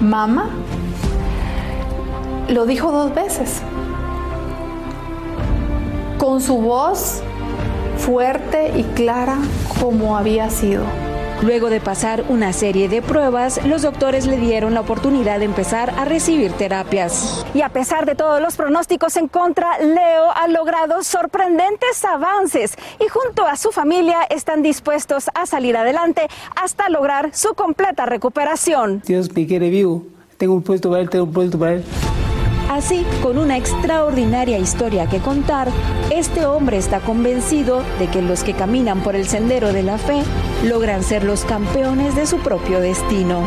mamá. 0.00 0.50
Lo 2.48 2.66
dijo 2.66 2.90
dos 2.90 3.14
veces. 3.14 3.62
Con 6.18 6.40
su 6.40 6.60
voz 6.60 7.22
fuerte 7.98 8.72
y 8.76 8.82
clara 8.82 9.38
como 9.80 10.16
había 10.16 10.50
sido. 10.50 10.82
Luego 11.42 11.70
de 11.70 11.80
pasar 11.80 12.24
una 12.28 12.52
serie 12.52 12.88
de 12.88 13.00
pruebas, 13.00 13.64
los 13.64 13.82
doctores 13.82 14.26
le 14.26 14.38
dieron 14.38 14.74
la 14.74 14.80
oportunidad 14.80 15.38
de 15.38 15.44
empezar 15.44 15.90
a 15.90 16.04
recibir 16.04 16.50
terapias. 16.52 17.46
Y 17.54 17.62
a 17.62 17.68
pesar 17.68 18.06
de 18.06 18.16
todos 18.16 18.40
los 18.42 18.56
pronósticos 18.56 19.16
en 19.16 19.28
contra, 19.28 19.78
Leo 19.78 20.32
ha 20.34 20.48
logrado 20.48 21.04
sorprendentes 21.04 22.04
avances 22.04 22.76
y 22.98 23.06
junto 23.06 23.46
a 23.46 23.54
su 23.56 23.70
familia 23.70 24.22
están 24.30 24.62
dispuestos 24.62 25.30
a 25.32 25.46
salir 25.46 25.76
adelante 25.76 26.22
hasta 26.60 26.88
lograr 26.88 27.30
su 27.32 27.54
completa 27.54 28.04
recuperación. 28.04 29.00
Dios 29.06 29.32
me 29.32 29.46
quiere 29.46 29.70
vivo. 29.70 30.02
Tengo 30.38 30.54
un 30.54 30.62
puesto 30.62 30.90
para 30.90 31.02
él, 31.02 31.08
tengo 31.08 31.24
un 31.24 31.32
puesto 31.32 31.56
para 31.56 31.74
él. 31.74 31.84
Así, 32.68 33.06
con 33.22 33.38
una 33.38 33.56
extraordinaria 33.56 34.58
historia 34.58 35.06
que 35.08 35.20
contar, 35.20 35.68
este 36.10 36.44
hombre 36.44 36.76
está 36.76 37.00
convencido 37.00 37.82
de 37.98 38.08
que 38.08 38.20
los 38.20 38.44
que 38.44 38.52
caminan 38.52 39.02
por 39.02 39.16
el 39.16 39.26
sendero 39.26 39.72
de 39.72 39.82
la 39.82 39.96
fe 39.96 40.22
logran 40.64 41.02
ser 41.02 41.24
los 41.24 41.46
campeones 41.46 42.14
de 42.14 42.26
su 42.26 42.38
propio 42.40 42.80
destino. 42.80 43.42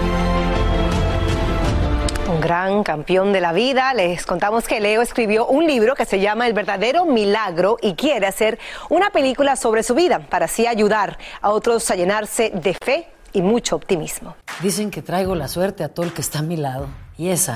Un 2.33 2.41
gran 2.41 2.81
campeón 2.81 3.31
de 3.31 3.41
la 3.41 3.53
vida. 3.53 3.93
Les 3.93 4.25
contamos 4.25 4.67
que 4.67 4.79
Leo 4.79 5.03
escribió 5.03 5.45
un 5.45 5.67
libro 5.67 5.93
que 5.93 6.05
se 6.05 6.19
llama 6.19 6.47
El 6.47 6.53
verdadero 6.53 7.05
milagro 7.05 7.77
y 7.79 7.93
quiere 7.93 8.25
hacer 8.25 8.57
una 8.89 9.11
película 9.11 9.55
sobre 9.55 9.83
su 9.83 9.93
vida 9.93 10.19
para 10.29 10.45
así 10.45 10.65
ayudar 10.65 11.19
a 11.41 11.51
otros 11.51 11.91
a 11.91 11.95
llenarse 11.95 12.49
de 12.55 12.75
fe 12.83 13.07
y 13.33 13.43
mucho 13.43 13.75
optimismo. 13.75 14.35
Dicen 14.63 14.89
que 14.89 15.03
traigo 15.03 15.35
la 15.35 15.47
suerte 15.47 15.83
a 15.83 15.89
todo 15.89 16.07
el 16.07 16.11
que 16.11 16.21
está 16.21 16.39
a 16.39 16.41
mi 16.43 16.57
lado. 16.57 16.87
Y 17.17 17.29
esa 17.29 17.55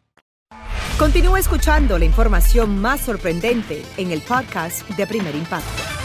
Continúa 1.01 1.39
escuchando 1.39 1.97
la 1.97 2.05
información 2.05 2.77
más 2.77 3.01
sorprendente 3.01 3.81
en 3.97 4.11
el 4.11 4.21
podcast 4.21 4.87
de 4.87 5.07
Primer 5.07 5.33
Impacto. 5.33 6.00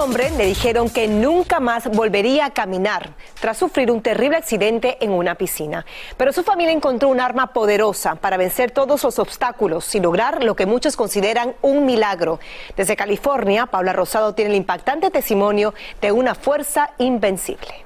Hombre 0.00 0.30
le 0.30 0.46
dijeron 0.46 0.88
que 0.88 1.06
nunca 1.06 1.60
más 1.60 1.88
volvería 1.90 2.46
a 2.46 2.50
caminar 2.50 3.10
tras 3.38 3.58
sufrir 3.58 3.90
un 3.90 4.00
terrible 4.00 4.38
accidente 4.38 4.96
en 5.00 5.10
una 5.10 5.34
piscina. 5.34 5.84
Pero 6.16 6.32
su 6.32 6.42
familia 6.42 6.72
encontró 6.72 7.08
un 7.08 7.20
arma 7.20 7.52
poderosa 7.52 8.14
para 8.14 8.38
vencer 8.38 8.70
todos 8.70 9.04
los 9.04 9.18
obstáculos 9.18 9.94
y 9.94 10.00
lograr 10.00 10.42
lo 10.42 10.56
que 10.56 10.64
muchos 10.64 10.96
consideran 10.96 11.54
un 11.60 11.84
milagro. 11.84 12.40
Desde 12.76 12.96
California, 12.96 13.66
Paula 13.66 13.92
Rosado 13.92 14.34
tiene 14.34 14.52
el 14.52 14.56
impactante 14.56 15.10
testimonio 15.10 15.74
de 16.00 16.12
una 16.12 16.34
fuerza 16.34 16.90
invencible. 16.98 17.84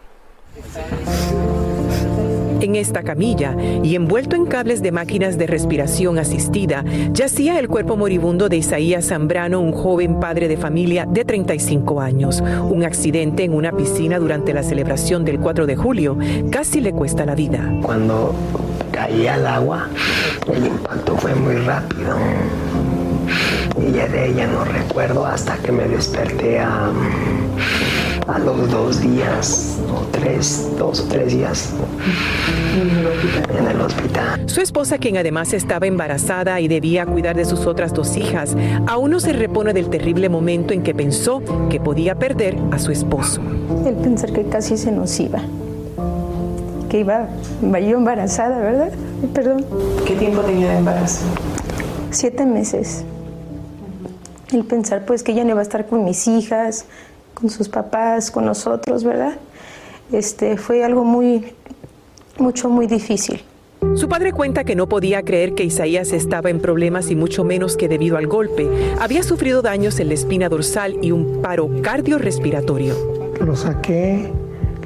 En 2.65 2.77
esta 2.77 3.03
camilla 3.03 3.55
y 3.83 3.95
envuelto 3.95 4.37
en 4.37 4.47
cables 4.47 4.81
de 4.81 4.91
máquinas 4.91 5.37
de 5.37 5.47
respiración 5.47 6.19
asistida, 6.19 6.83
yacía 7.13 7.59
el 7.59 7.69
cuerpo 7.69 7.95
moribundo 7.99 8.49
de 8.49 8.57
Isaías 8.57 9.09
Zambrano, 9.09 9.61
un 9.61 9.73
joven 9.73 10.19
padre 10.19 10.49
de 10.49 10.57
familia 10.57 11.05
de 11.05 11.27
35 11.27 12.01
años. 12.01 12.41
Un 12.41 12.85
accidente 12.85 13.45
en 13.45 13.53
una 13.53 13.71
piscina 13.73 14.19
durante 14.19 14.55
la 14.55 14.63
celebración 14.63 15.27
del 15.27 15.41
4 15.41 15.67
de 15.67 15.77
julio 15.77 16.17
casi 16.51 16.81
le 16.81 16.95
cuesta 16.95 17.27
la 17.27 17.35
vida. 17.35 17.71
Cuando 17.83 18.35
caí 18.91 19.27
al 19.27 19.47
agua, 19.47 19.91
el 20.51 20.65
impacto 20.65 21.19
fue 21.19 21.35
muy 21.35 21.57
rápido. 21.57 22.17
Y 23.77 23.93
ya 23.93 24.09
de 24.09 24.31
ella 24.31 24.47
no 24.47 24.65
recuerdo 24.65 25.27
hasta 25.27 25.59
que 25.59 25.71
me 25.71 25.85
desperté 25.85 26.61
a, 26.61 26.91
a 28.27 28.39
los 28.39 28.71
dos 28.71 29.01
días, 29.01 29.79
o 29.93 30.07
tres, 30.11 30.71
dos 30.79 31.01
o 31.01 31.05
tres 31.05 31.33
días 31.33 31.73
en 33.59 33.67
el 33.67 33.81
hospital. 33.81 34.43
Su 34.47 34.61
esposa, 34.61 34.99
quien 34.99 35.17
además 35.17 35.53
estaba 35.53 35.87
embarazada 35.87 36.61
y 36.61 36.69
debía 36.69 37.07
cuidar 37.07 37.37
de 37.37 37.45
sus 37.45 37.67
otras 37.67 37.93
dos 37.93 38.17
hijas, 38.17 38.57
aún 38.87 39.11
no 39.11 39.21
se 39.21 39.33
repone 39.33 39.73
del 39.73 39.91
terrible 39.91 40.29
momento 40.29 40.73
en 40.73 40.83
que 40.83 40.95
pensó 40.95 41.43
que 41.69 41.81
podía 41.81 42.15
perder 42.15 42.57
a 42.71 42.79
su 42.79 42.93
esposo. 42.93 43.43
El 43.87 43.95
pensar 43.95 44.33
que 44.33 44.45
casi 44.45 44.77
se 44.77 44.91
nos 44.91 45.19
iba. 45.21 45.41
Que 46.89 47.01
iba, 47.01 47.29
iba 47.63 47.81
yo 47.81 47.99
embarazada, 47.99 48.59
¿verdad? 48.59 48.93
Perdón. 49.35 49.65
¿Qué 50.07 50.15
tiempo 50.15 50.41
tenía 50.43 50.71
de 50.71 50.79
embarazo? 50.79 51.25
Siete 52.11 52.47
meses. 52.47 53.05
El 54.53 54.65
pensar 54.65 55.05
pues 55.05 55.23
que 55.23 55.33
ella 55.33 55.45
no 55.45 55.51
iba 55.51 55.61
a 55.61 55.63
estar 55.63 55.87
con 55.87 56.05
mis 56.05 56.29
hijas, 56.29 56.87
con 57.35 57.51
sus 57.51 57.69
papás, 57.69 58.31
con 58.31 58.45
nosotros, 58.47 59.05
¿verdad? 59.05 59.35
Este 60.13 60.57
fue 60.57 60.85
algo 60.85 61.05
muy, 61.05 61.53
mucho, 62.39 62.69
muy 62.69 62.87
difícil. 62.87 63.43
Su 63.95 64.09
padre 64.09 64.33
cuenta 64.33 64.65
que 64.65 64.75
no 64.75 64.89
podía 64.89 65.23
creer 65.23 65.55
que 65.55 65.63
Isaías 65.63 66.13
estaba 66.13 66.51
en 66.51 66.61
problemas 66.61 67.11
y 67.11 67.17
mucho 67.17 67.45
menos 67.45 67.77
que 67.77 67.87
debido 67.87 68.17
al 68.17 68.27
golpe 68.27 68.69
había 68.99 69.23
sufrido 69.23 69.63
daños 69.63 70.01
en 70.01 70.09
la 70.09 70.15
espina 70.15 70.49
dorsal 70.49 70.97
y 71.03 71.13
un 71.13 71.43
paro 71.43 71.69
cardiorrespiratorio. 71.83 72.95
Lo 73.41 73.55
saqué, 73.55 74.33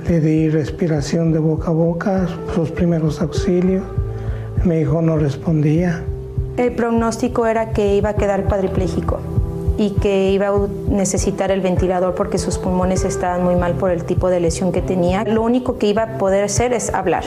le 0.09 0.21
di 0.21 0.51
respiración 0.51 1.33
de 1.33 1.39
boca 1.39 1.69
a 1.69 1.73
boca, 1.73 2.29
sus 2.55 2.71
primeros 2.71 3.21
auxilios. 3.23 3.85
Mi 4.65 4.81
hijo 4.81 5.01
no 5.01 5.17
respondía. 5.17 6.05
El 6.57 6.73
pronóstico 6.73 7.47
era 7.47 7.73
que 7.73 7.95
iba 7.95 8.11
a 8.11 8.17
quedar 8.17 8.45
cuadripléjico 8.45 9.21
y 9.79 9.91
que 9.91 10.33
iba 10.33 10.49
a 10.49 10.69
necesitar 10.89 11.51
el 11.51 11.61
ventilador 11.61 12.15
porque 12.15 12.37
sus 12.37 12.59
pulmones 12.59 13.05
estaban 13.05 13.45
muy 13.45 13.55
mal 13.55 13.75
por 13.75 13.91
el 13.93 14.05
tipo 14.05 14.29
de 14.29 14.41
lesión 14.41 14.73
que 14.73 14.83
tenía. 14.83 15.25
Lo 15.25 15.43
único 15.43 15.79
que 15.79 15.87
iba 15.87 16.03
a 16.03 16.19
poder 16.19 16.45
hacer 16.45 16.73
es 16.73 16.93
hablar. 16.93 17.25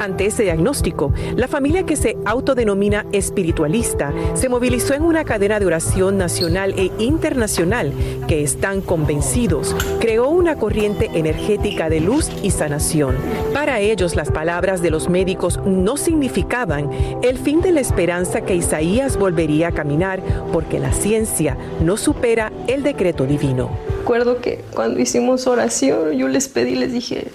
Ante 0.00 0.24
ese 0.24 0.44
diagnóstico, 0.44 1.12
la 1.36 1.46
familia 1.46 1.84
que 1.84 1.94
se 1.94 2.16
autodenomina 2.24 3.04
espiritualista 3.12 4.14
se 4.32 4.48
movilizó 4.48 4.94
en 4.94 5.02
una 5.02 5.24
cadena 5.24 5.60
de 5.60 5.66
oración 5.66 6.16
nacional 6.16 6.74
e 6.78 6.90
internacional 6.98 7.92
que 8.26 8.42
están 8.42 8.80
convencidos 8.80 9.76
creó 10.00 10.30
una 10.30 10.56
corriente 10.56 11.10
energética 11.12 11.90
de 11.90 12.00
luz 12.00 12.30
y 12.42 12.50
sanación. 12.50 13.14
Para 13.52 13.80
ellos 13.80 14.16
las 14.16 14.30
palabras 14.30 14.80
de 14.80 14.90
los 14.90 15.10
médicos 15.10 15.60
no 15.66 15.98
significaban 15.98 16.90
el 17.22 17.36
fin 17.36 17.60
de 17.60 17.72
la 17.72 17.80
esperanza 17.80 18.40
que 18.40 18.54
Isaías 18.54 19.18
volvería 19.18 19.68
a 19.68 19.72
caminar 19.72 20.22
porque 20.50 20.78
la 20.78 20.94
ciencia 20.94 21.58
no 21.82 21.98
supera 21.98 22.52
el 22.68 22.82
decreto 22.82 23.26
divino. 23.26 23.68
Recuerdo 23.98 24.40
que 24.40 24.64
cuando 24.72 24.98
hicimos 24.98 25.46
oración 25.46 26.12
yo 26.12 26.26
les 26.26 26.48
pedí, 26.48 26.74
les 26.74 26.90
dije, 26.90 27.28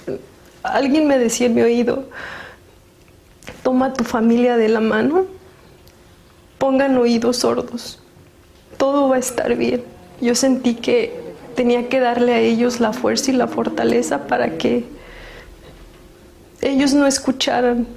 alguien 0.63 1.07
me 1.07 1.19
decía 1.19 1.45
en 1.45 1.53
mi 1.53 1.61
oído, 1.61 2.05
toma 3.65 3.87
a 3.87 3.93
tu 3.93 4.03
familia 4.03 4.57
de 4.57 4.69
la 4.69 4.79
mano, 4.79 5.25
pongan 6.59 6.95
oídos 6.97 7.37
sordos, 7.37 7.99
todo 8.77 9.09
va 9.09 9.15
a 9.15 9.19
estar 9.19 9.55
bien. 9.55 9.83
Yo 10.21 10.35
sentí 10.35 10.75
que 10.75 11.19
tenía 11.55 11.89
que 11.89 11.99
darle 11.99 12.35
a 12.35 12.39
ellos 12.39 12.79
la 12.79 12.93
fuerza 12.93 13.31
y 13.31 13.33
la 13.33 13.47
fortaleza 13.47 14.27
para 14.27 14.59
que 14.59 14.85
ellos 16.61 16.93
no 16.93 17.07
escucharan 17.07 17.87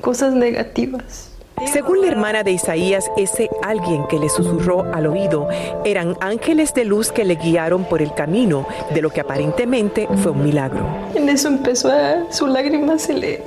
cosas 0.00 0.32
negativas. 0.32 1.30
Según 1.70 2.00
la 2.00 2.06
hermana 2.06 2.42
de 2.42 2.52
Isaías, 2.52 3.10
ese 3.18 3.50
alguien 3.62 4.06
que 4.06 4.18
le 4.18 4.30
susurró 4.30 4.84
al 4.94 5.08
oído 5.08 5.48
eran 5.84 6.16
ángeles 6.22 6.72
de 6.72 6.86
luz 6.86 7.12
que 7.12 7.26
le 7.26 7.34
guiaron 7.34 7.84
por 7.84 8.00
el 8.00 8.14
camino 8.14 8.66
de 8.94 9.02
lo 9.02 9.10
que 9.10 9.20
aparentemente 9.20 10.08
fue 10.22 10.32
un 10.32 10.42
milagro. 10.42 10.86
En 11.14 11.28
eso 11.28 11.48
empezó 11.48 11.90
a, 11.92 12.32
su 12.32 12.46
lágrima 12.46 12.98
se 12.98 13.12
le, 13.12 13.42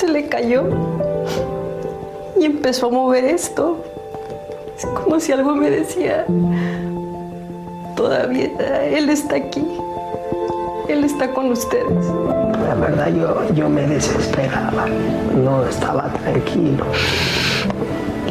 se 0.00 0.08
le 0.08 0.28
cayó 0.28 0.64
y 2.40 2.46
empezó 2.46 2.86
a 2.86 2.90
mover 2.90 3.22
esto. 3.24 3.84
Es 4.74 4.86
como 4.86 5.20
si 5.20 5.32
algo 5.32 5.54
me 5.54 5.68
decía, 5.68 6.24
todavía 7.96 8.48
Él 8.86 9.10
está 9.10 9.36
aquí, 9.36 9.66
Él 10.88 11.04
está 11.04 11.30
con 11.32 11.52
ustedes. 11.52 12.06
La 12.66 12.74
verdad 12.76 13.08
yo, 13.08 13.54
yo 13.54 13.68
me 13.68 13.86
desesperaba, 13.86 14.86
no 15.36 15.66
estaba 15.66 16.10
tranquilo. 16.14 16.86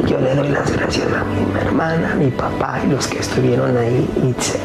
Yo 0.08 0.18
le 0.18 0.34
doy 0.34 0.48
las 0.48 0.72
gracias 0.72 1.06
a 1.12 1.22
mi 1.22 1.60
hermana, 1.60 2.12
a 2.12 2.16
mi 2.16 2.30
papá 2.32 2.80
y 2.84 2.90
los 2.90 3.06
que 3.06 3.20
estuvieron 3.20 3.76
ahí. 3.76 4.08
Itzel, 4.28 4.58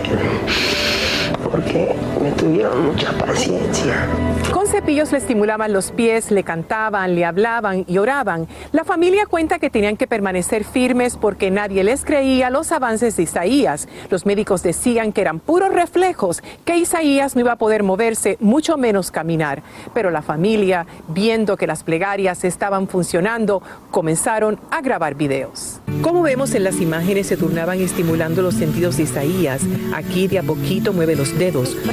porque 1.49 1.95
me 2.21 2.31
tuvieron 2.31 2.87
mucha 2.87 3.11
paciencia. 3.13 4.07
Con 4.51 4.67
cepillos 4.67 5.11
le 5.11 5.19
estimulaban 5.19 5.73
los 5.73 5.91
pies, 5.91 6.31
le 6.31 6.43
cantaban, 6.43 7.15
le 7.15 7.25
hablaban 7.25 7.85
y 7.87 7.97
oraban. 7.97 8.47
La 8.71 8.83
familia 8.83 9.25
cuenta 9.25 9.59
que 9.59 9.69
tenían 9.69 9.97
que 9.97 10.07
permanecer 10.07 10.63
firmes 10.63 11.17
porque 11.17 11.51
nadie 11.51 11.83
les 11.83 12.05
creía 12.05 12.49
los 12.49 12.71
avances 12.71 13.17
de 13.17 13.23
Isaías. 13.23 13.87
Los 14.09 14.25
médicos 14.25 14.63
decían 14.63 15.13
que 15.13 15.21
eran 15.21 15.39
puros 15.39 15.73
reflejos, 15.73 16.41
que 16.63 16.77
Isaías 16.77 17.35
no 17.35 17.41
iba 17.41 17.53
a 17.53 17.57
poder 17.57 17.83
moverse, 17.83 18.37
mucho 18.39 18.77
menos 18.77 19.11
caminar. 19.11 19.63
Pero 19.93 20.11
la 20.11 20.21
familia, 20.21 20.85
viendo 21.07 21.57
que 21.57 21.67
las 21.67 21.83
plegarias 21.83 22.43
estaban 22.43 22.87
funcionando, 22.87 23.61
comenzaron 23.91 24.59
a 24.71 24.81
grabar 24.81 25.15
videos. 25.15 25.79
Como 26.01 26.21
vemos 26.21 26.53
en 26.55 26.63
las 26.63 26.81
imágenes, 26.81 27.27
se 27.27 27.37
turnaban 27.37 27.79
estimulando 27.79 28.41
los 28.41 28.55
sentidos 28.55 28.97
de 28.97 29.03
Isaías. 29.03 29.61
Aquí 29.93 30.27
de 30.27 30.39
a 30.39 30.43
poquito 30.43 30.93
mueve 30.93 31.15
los 31.15 31.37
dedos, 31.37 31.44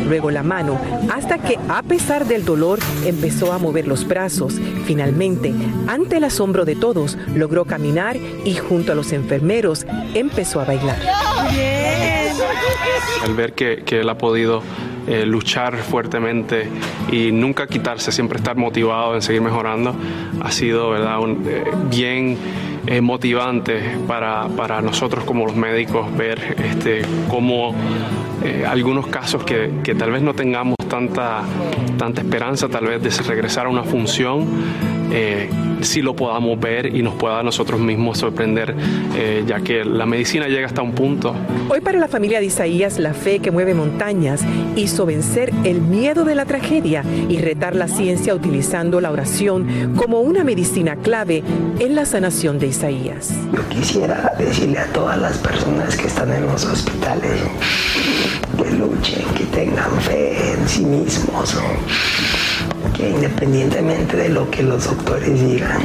luego 0.07 0.31
la 0.31 0.43
mano, 0.43 0.81
hasta 1.11 1.39
que 1.39 1.59
a 1.69 1.83
pesar 1.83 2.27
del 2.27 2.45
dolor 2.45 2.79
empezó 3.05 3.53
a 3.53 3.59
mover 3.59 3.87
los 3.87 4.07
brazos. 4.07 4.61
Finalmente, 4.85 5.53
ante 5.87 6.17
el 6.17 6.25
asombro 6.25 6.65
de 6.65 6.77
todos, 6.77 7.17
logró 7.35 7.65
caminar 7.65 8.17
y 8.17 8.55
junto 8.55 8.93
a 8.93 8.95
los 8.95 9.13
enfermeros 9.13 9.87
empezó 10.15 10.61
a 10.61 10.65
bailar. 10.65 10.99
Al 13.25 13.35
ver 13.35 13.53
que, 13.53 13.83
que 13.85 14.01
él 14.01 14.09
ha 14.09 14.19
podido 14.19 14.63
eh, 15.07 15.27
luchar 15.27 15.79
fuertemente 15.79 16.69
y 17.11 17.33
nunca 17.33 17.67
quitarse, 17.67 18.13
siempre 18.13 18.39
estar 18.39 18.57
motivado 18.57 19.17
en 19.17 19.23
seguir 19.23 19.43
mejorando, 19.43 19.97
ha 20.41 20.53
sido 20.53 20.91
¿verdad? 20.91 21.19
Un, 21.19 21.45
eh, 21.45 21.65
bien 21.91 22.39
eh, 22.87 23.01
motivante 23.01 23.97
para, 24.07 24.49
para, 24.49 24.81
nosotros 24.81 25.25
como 25.25 25.47
los 25.47 25.57
médicos 25.57 26.15
ver 26.17 26.57
este, 26.65 27.03
cómo 27.29 27.75
algunos 28.67 29.07
casos 29.07 29.45
que, 29.45 29.71
que, 29.85 29.95
tal 29.95 30.11
vez 30.11 30.21
no 30.21 30.35
tengamos 30.35 30.75
tanta, 30.93 31.41
tanta 31.97 32.21
esperanza 32.21 32.69
tal 32.69 32.85
vez 32.85 33.03
de 33.03 33.09
regresar 33.23 33.65
a 33.65 33.71
una 33.71 33.83
función, 33.83 34.47
eh, 35.11 35.49
si 35.81 36.03
lo 36.03 36.15
podamos 36.15 36.61
ver 36.61 36.95
y 36.95 37.03
nos 37.03 37.15
pueda 37.15 37.41
a 37.41 37.43
nosotros 37.43 37.81
mismos 37.81 38.19
sorprender, 38.19 38.75
eh, 39.17 39.43
ya 39.47 39.61
que 39.61 39.87
la 39.87 40.05
medicina 40.05 40.49
llega 40.49 40.67
hasta 40.67 40.83
un 40.83 40.93
punto. 40.93 41.35
Hoy 41.71 41.81
para 41.81 41.99
la 41.99 42.09
familia 42.09 42.41
de 42.41 42.47
Isaías, 42.47 42.99
la 42.99 43.15
fe 43.15 43.39
que 43.39 43.51
mueve 43.51 43.73
montañas 43.73 44.43
hizo 44.77 45.07
vencer 45.07 45.51
el 45.65 45.81
miedo 45.81 46.25
de 46.27 46.35
la 46.35 46.45
tragedia 46.45 47.05
y 47.27 47.39
retar 47.39 47.75
la 47.75 47.89
ciencia 47.89 48.35
utilizando 48.35 49.01
la 49.01 49.11
oración 49.11 49.95
como 49.97 50.21
una 50.21 50.45
medicina 50.45 50.97
clave 50.97 51.43
en 51.79 51.95
la 51.95 52.05
sanación 52.05 52.59
de 52.59 52.67
Isaías. 52.67 53.33
Yo 53.55 53.67
quisiera 53.71 54.35
decirle 54.39 54.79
a 54.79 54.87
todas 54.93 55.19
las 55.19 55.39
personas 55.39 55.97
que 55.97 56.07
están 56.07 56.31
en 56.33 56.45
los 56.45 56.67
hospitales 56.67 57.41
que 58.57 58.71
luchen, 58.71 59.25
que 59.37 59.45
tengan 59.47 60.01
fe 60.03 60.53
en 60.53 60.69
sí 60.69 60.85
mismos 60.85 61.57
que 62.95 63.09
independientemente 63.09 64.17
de 64.17 64.29
lo 64.29 64.51
que 64.51 64.63
los 64.63 64.85
doctores 64.85 65.41
digan, 65.41 65.83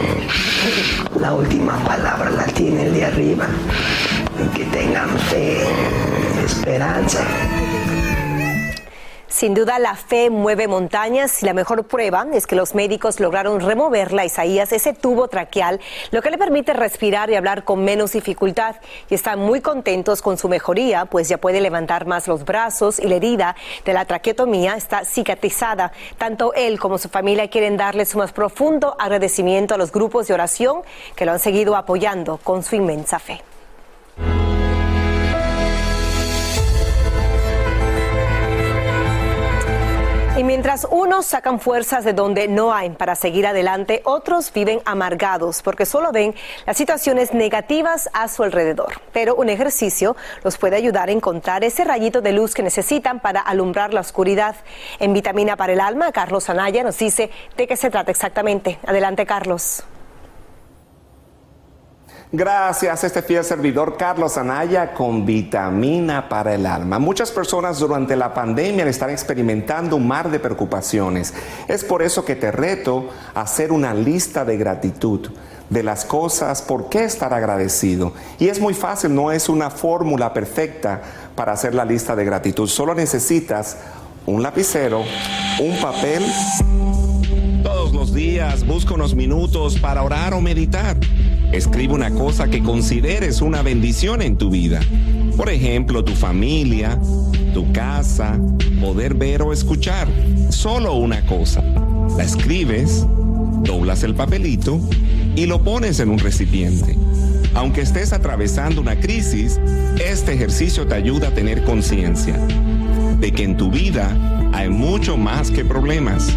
la 1.20 1.34
última 1.34 1.78
palabra 1.86 2.30
la 2.30 2.46
tiene 2.46 2.88
el 2.88 2.94
de 2.94 3.06
arriba. 3.06 3.48
Que 4.56 4.66
tengan 4.66 5.10
fe, 5.30 5.64
esperanza. 6.46 7.26
Sin 9.38 9.54
duda 9.54 9.78
la 9.78 9.94
fe 9.94 10.32
mueve 10.32 10.68
montañas 10.68 11.44
y 11.44 11.46
la 11.46 11.54
mejor 11.54 11.84
prueba 11.84 12.26
es 12.34 12.48
que 12.48 12.56
los 12.56 12.74
médicos 12.74 13.20
lograron 13.20 13.60
removerle 13.60 14.24
a 14.24 14.26
Isaías 14.26 14.72
ese 14.72 14.94
tubo 14.94 15.28
traqueal, 15.28 15.80
lo 16.10 16.24
que 16.24 16.32
le 16.32 16.40
permite 16.40 16.74
respirar 16.74 17.30
y 17.30 17.36
hablar 17.36 17.64
con 17.64 17.86
menos 17.86 18.14
dificultad. 18.14 18.78
Y 19.12 19.14
están 19.14 19.38
muy 19.38 19.62
contentos 19.62 20.24
con 20.24 20.40
su 20.40 20.50
mejoría, 20.50 21.06
pues 21.06 21.30
ya 21.30 21.38
puede 21.38 21.62
levantar 21.62 22.08
más 22.08 22.28
los 22.28 22.46
brazos 22.46 22.98
y 22.98 23.08
la 23.08 23.18
herida 23.18 23.56
de 23.86 23.94
la 23.94 24.06
traqueotomía 24.06 24.74
está 24.74 25.06
cicatrizada. 25.06 25.92
Tanto 26.18 26.56
él 26.56 26.80
como 26.80 26.98
su 26.98 27.08
familia 27.08 27.48
quieren 27.48 27.78
darle 27.78 28.08
su 28.08 28.18
más 28.18 28.34
profundo 28.34 28.96
agradecimiento 28.98 29.76
a 29.76 29.78
los 29.78 29.92
grupos 29.92 30.26
de 30.28 30.34
oración 30.34 30.82
que 31.16 31.26
lo 31.26 31.34
han 31.34 31.40
seguido 31.40 31.76
apoyando 31.76 32.38
con 32.38 32.64
su 32.64 32.76
inmensa 32.76 33.20
fe. 33.20 33.44
Mientras 40.58 40.88
unos 40.90 41.28
sacan 41.28 41.60
fuerzas 41.60 42.04
de 42.04 42.14
donde 42.14 42.48
no 42.48 42.74
hay 42.74 42.90
para 42.90 43.14
seguir 43.14 43.46
adelante, 43.46 44.02
otros 44.06 44.52
viven 44.52 44.80
amargados 44.86 45.62
porque 45.62 45.86
solo 45.86 46.12
ven 46.12 46.34
las 46.66 46.76
situaciones 46.76 47.32
negativas 47.32 48.10
a 48.12 48.28
su 48.28 48.42
alrededor. 48.42 49.00
Pero 49.14 49.36
un 49.36 49.50
ejercicio 49.50 50.16
los 50.44 50.58
puede 50.58 50.76
ayudar 50.76 51.10
a 51.10 51.12
encontrar 51.12 51.64
ese 51.64 51.84
rayito 51.84 52.22
de 52.22 52.32
luz 52.32 52.56
que 52.56 52.64
necesitan 52.64 53.20
para 53.20 53.40
alumbrar 53.40 53.94
la 53.94 54.02
oscuridad. 54.02 54.56
En 54.98 55.14
Vitamina 55.14 55.58
para 55.58 55.74
el 55.74 55.80
Alma, 55.80 56.12
Carlos 56.12 56.50
Anaya 56.50 56.82
nos 56.82 56.98
dice 56.98 57.30
de 57.56 57.68
qué 57.68 57.78
se 57.78 57.92
trata 57.92 58.10
exactamente. 58.10 58.80
Adelante, 58.88 59.28
Carlos. 59.28 59.84
Gracias 62.30 63.04
a 63.04 63.08
este 63.08 63.22
fiel 63.22 63.46
servidor 63.46 63.96
Carlos 63.96 64.38
Anaya 64.38 64.94
con 64.94 65.26
vitamina 65.26 66.28
para 66.28 66.56
el 66.56 66.66
alma. 66.66 67.00
Muchas 67.00 67.32
personas 67.32 67.80
durante 67.80 68.18
la 68.18 68.34
pandemia 68.34 68.86
están 68.86 69.12
experimentando 69.12 69.96
un 69.96 70.06
mar 70.06 70.30
de 70.30 70.38
preocupaciones. 70.38 71.34
Es 71.70 71.86
por 71.86 72.02
eso 72.02 72.26
que 72.26 72.36
te 72.36 72.52
reto 72.52 73.08
a 73.34 73.42
hacer 73.42 73.72
una 73.72 73.94
lista 73.94 74.44
de 74.44 74.58
gratitud 74.58 75.30
de 75.70 75.84
las 75.84 76.04
cosas, 76.04 76.62
por 76.62 76.90
qué 76.90 77.06
estar 77.06 77.34
agradecido. 77.34 78.12
Y 78.40 78.50
es 78.50 78.60
muy 78.60 78.74
fácil, 78.74 79.16
no 79.16 79.32
es 79.32 79.48
una 79.48 79.70
fórmula 79.70 80.34
perfecta 80.34 81.02
para 81.34 81.54
hacer 81.54 81.74
la 81.74 81.86
lista 81.86 82.14
de 82.14 82.26
gratitud. 82.26 82.68
Solo 82.68 82.94
necesitas 82.94 83.78
un 84.26 84.44
lapicero, 84.44 85.06
un 85.62 85.80
papel. 85.80 86.26
Todos 87.68 87.92
los 87.92 88.14
días 88.14 88.66
busca 88.66 88.94
unos 88.94 89.14
minutos 89.14 89.78
para 89.78 90.02
orar 90.02 90.34
o 90.34 90.40
meditar. 90.40 90.96
Escribe 91.52 91.94
una 91.94 92.12
cosa 92.12 92.48
que 92.48 92.64
consideres 92.64 93.42
una 93.42 93.62
bendición 93.62 94.22
en 94.22 94.38
tu 94.38 94.50
vida. 94.50 94.80
Por 95.36 95.50
ejemplo, 95.50 96.02
tu 96.02 96.14
familia, 96.14 96.98
tu 97.54 97.70
casa, 97.74 98.40
poder 98.80 99.16
ver 99.16 99.42
o 99.42 99.52
escuchar. 99.52 100.08
Solo 100.50 100.94
una 100.94 101.26
cosa. 101.26 101.62
La 102.16 102.24
escribes, 102.24 103.06
doblas 103.64 104.02
el 104.04 104.16
papelito 104.16 104.80
y 105.36 105.46
lo 105.46 105.62
pones 105.62 106.00
en 106.00 106.10
un 106.10 106.20
recipiente. 106.20 106.96
Aunque 107.54 107.82
estés 107.82 108.14
atravesando 108.14 108.80
una 108.80 108.98
crisis, 108.98 109.60
este 110.00 110.36
ejercicio 110.36 110.88
te 110.88 110.96
ayuda 110.96 111.28
a 111.28 111.32
tener 111.32 111.66
conciencia 111.66 112.38
de 113.20 113.34
que 113.34 113.44
en 113.44 113.58
tu 113.58 113.70
vida 113.70 114.16
hay 114.54 114.70
mucho 114.70 115.18
más 115.18 115.52
que 115.52 115.66
problemas, 115.66 116.30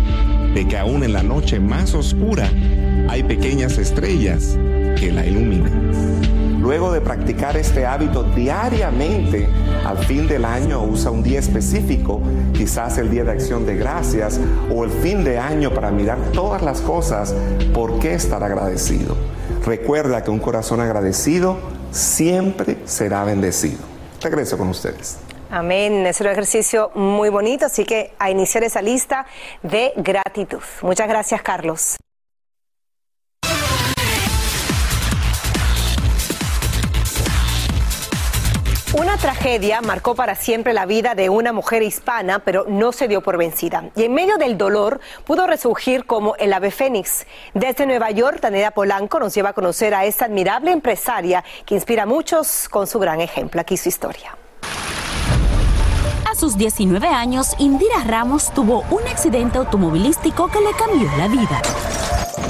de 0.54 0.66
que 0.66 0.76
aún 0.76 1.04
en 1.04 1.12
la 1.12 1.22
noche 1.22 1.60
más 1.60 1.94
oscura 1.94 2.50
hay 3.08 3.22
pequeñas 3.22 3.78
estrellas 3.78 4.56
que 4.98 5.10
la 5.12 5.26
ilumina. 5.26 5.70
Luego 6.60 6.92
de 6.92 7.00
practicar 7.00 7.56
este 7.56 7.86
hábito 7.86 8.22
diariamente, 8.22 9.48
al 9.84 9.98
fin 9.98 10.28
del 10.28 10.44
año 10.44 10.82
usa 10.84 11.10
un 11.10 11.22
día 11.22 11.38
específico, 11.38 12.20
quizás 12.52 12.98
el 12.98 13.10
Día 13.10 13.24
de 13.24 13.32
Acción 13.32 13.64
de 13.64 13.76
Gracias 13.76 14.38
o 14.70 14.84
el 14.84 14.90
fin 14.90 15.24
de 15.24 15.38
año 15.38 15.72
para 15.72 15.90
mirar 15.90 16.18
todas 16.34 16.62
las 16.62 16.82
cosas, 16.82 17.34
¿por 17.72 17.98
qué 17.98 18.14
estar 18.14 18.44
agradecido? 18.44 19.16
Recuerda 19.64 20.22
que 20.22 20.30
un 20.30 20.38
corazón 20.38 20.80
agradecido 20.80 21.56
siempre 21.92 22.76
será 22.84 23.24
bendecido. 23.24 23.78
Regreso 24.20 24.58
con 24.58 24.68
ustedes. 24.68 25.29
Amén. 25.50 26.06
Es 26.06 26.20
un 26.20 26.28
ejercicio 26.28 26.92
muy 26.94 27.28
bonito, 27.28 27.66
así 27.66 27.84
que 27.84 28.12
a 28.18 28.30
iniciar 28.30 28.62
esa 28.62 28.80
lista 28.80 29.26
de 29.62 29.92
gratitud. 29.96 30.62
Muchas 30.82 31.08
gracias, 31.08 31.42
Carlos. 31.42 31.96
Una 38.92 39.16
tragedia 39.16 39.80
marcó 39.80 40.14
para 40.14 40.34
siempre 40.34 40.72
la 40.72 40.86
vida 40.86 41.14
de 41.14 41.30
una 41.30 41.52
mujer 41.52 41.82
hispana, 41.82 42.40
pero 42.40 42.66
no 42.68 42.92
se 42.92 43.08
dio 43.08 43.20
por 43.20 43.36
vencida. 43.36 43.90
Y 43.96 44.04
en 44.04 44.14
medio 44.14 44.36
del 44.36 44.58
dolor 44.58 45.00
pudo 45.24 45.46
resurgir 45.46 46.06
como 46.06 46.36
el 46.36 46.52
ave 46.52 46.70
fénix. 46.70 47.26
Desde 47.54 47.86
Nueva 47.86 48.10
York, 48.10 48.40
Taneda 48.40 48.70
Polanco 48.72 49.18
nos 49.18 49.34
lleva 49.34 49.50
a 49.50 49.52
conocer 49.52 49.94
a 49.94 50.04
esta 50.04 50.26
admirable 50.26 50.70
empresaria 50.70 51.42
que 51.66 51.74
inspira 51.74 52.04
a 52.04 52.06
muchos 52.06 52.68
con 52.68 52.86
su 52.86 52.98
gran 52.98 53.20
ejemplo. 53.20 53.60
Aquí 53.60 53.76
su 53.76 53.88
historia. 53.88 54.36
Sus 56.40 56.56
19 56.56 57.06
años, 57.06 57.54
Indira 57.58 58.02
Ramos 58.02 58.50
tuvo 58.54 58.82
un 58.90 59.06
accidente 59.06 59.58
automovilístico 59.58 60.48
que 60.48 60.62
le 60.62 60.70
cambió 60.72 61.06
la 61.18 61.28
vida. 61.28 61.60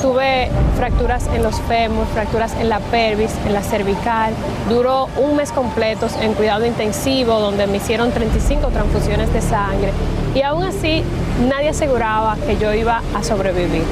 Tuve 0.00 0.48
fracturas 0.76 1.26
en 1.34 1.42
los 1.42 1.60
fémur, 1.62 2.06
fracturas 2.14 2.54
en 2.60 2.68
la 2.68 2.78
pelvis, 2.78 3.32
en 3.46 3.52
la 3.52 3.64
cervical. 3.64 4.32
Duró 4.68 5.08
un 5.20 5.34
mes 5.34 5.50
completo 5.50 6.06
en 6.20 6.34
cuidado 6.34 6.66
intensivo, 6.66 7.40
donde 7.40 7.66
me 7.66 7.78
hicieron 7.78 8.12
35 8.12 8.68
transfusiones 8.68 9.32
de 9.32 9.42
sangre. 9.42 9.90
Y 10.36 10.42
aún 10.42 10.62
así, 10.62 11.02
nadie 11.48 11.70
aseguraba 11.70 12.36
que 12.46 12.58
yo 12.58 12.72
iba 12.72 13.02
a 13.12 13.24
sobrevivir. 13.24 13.82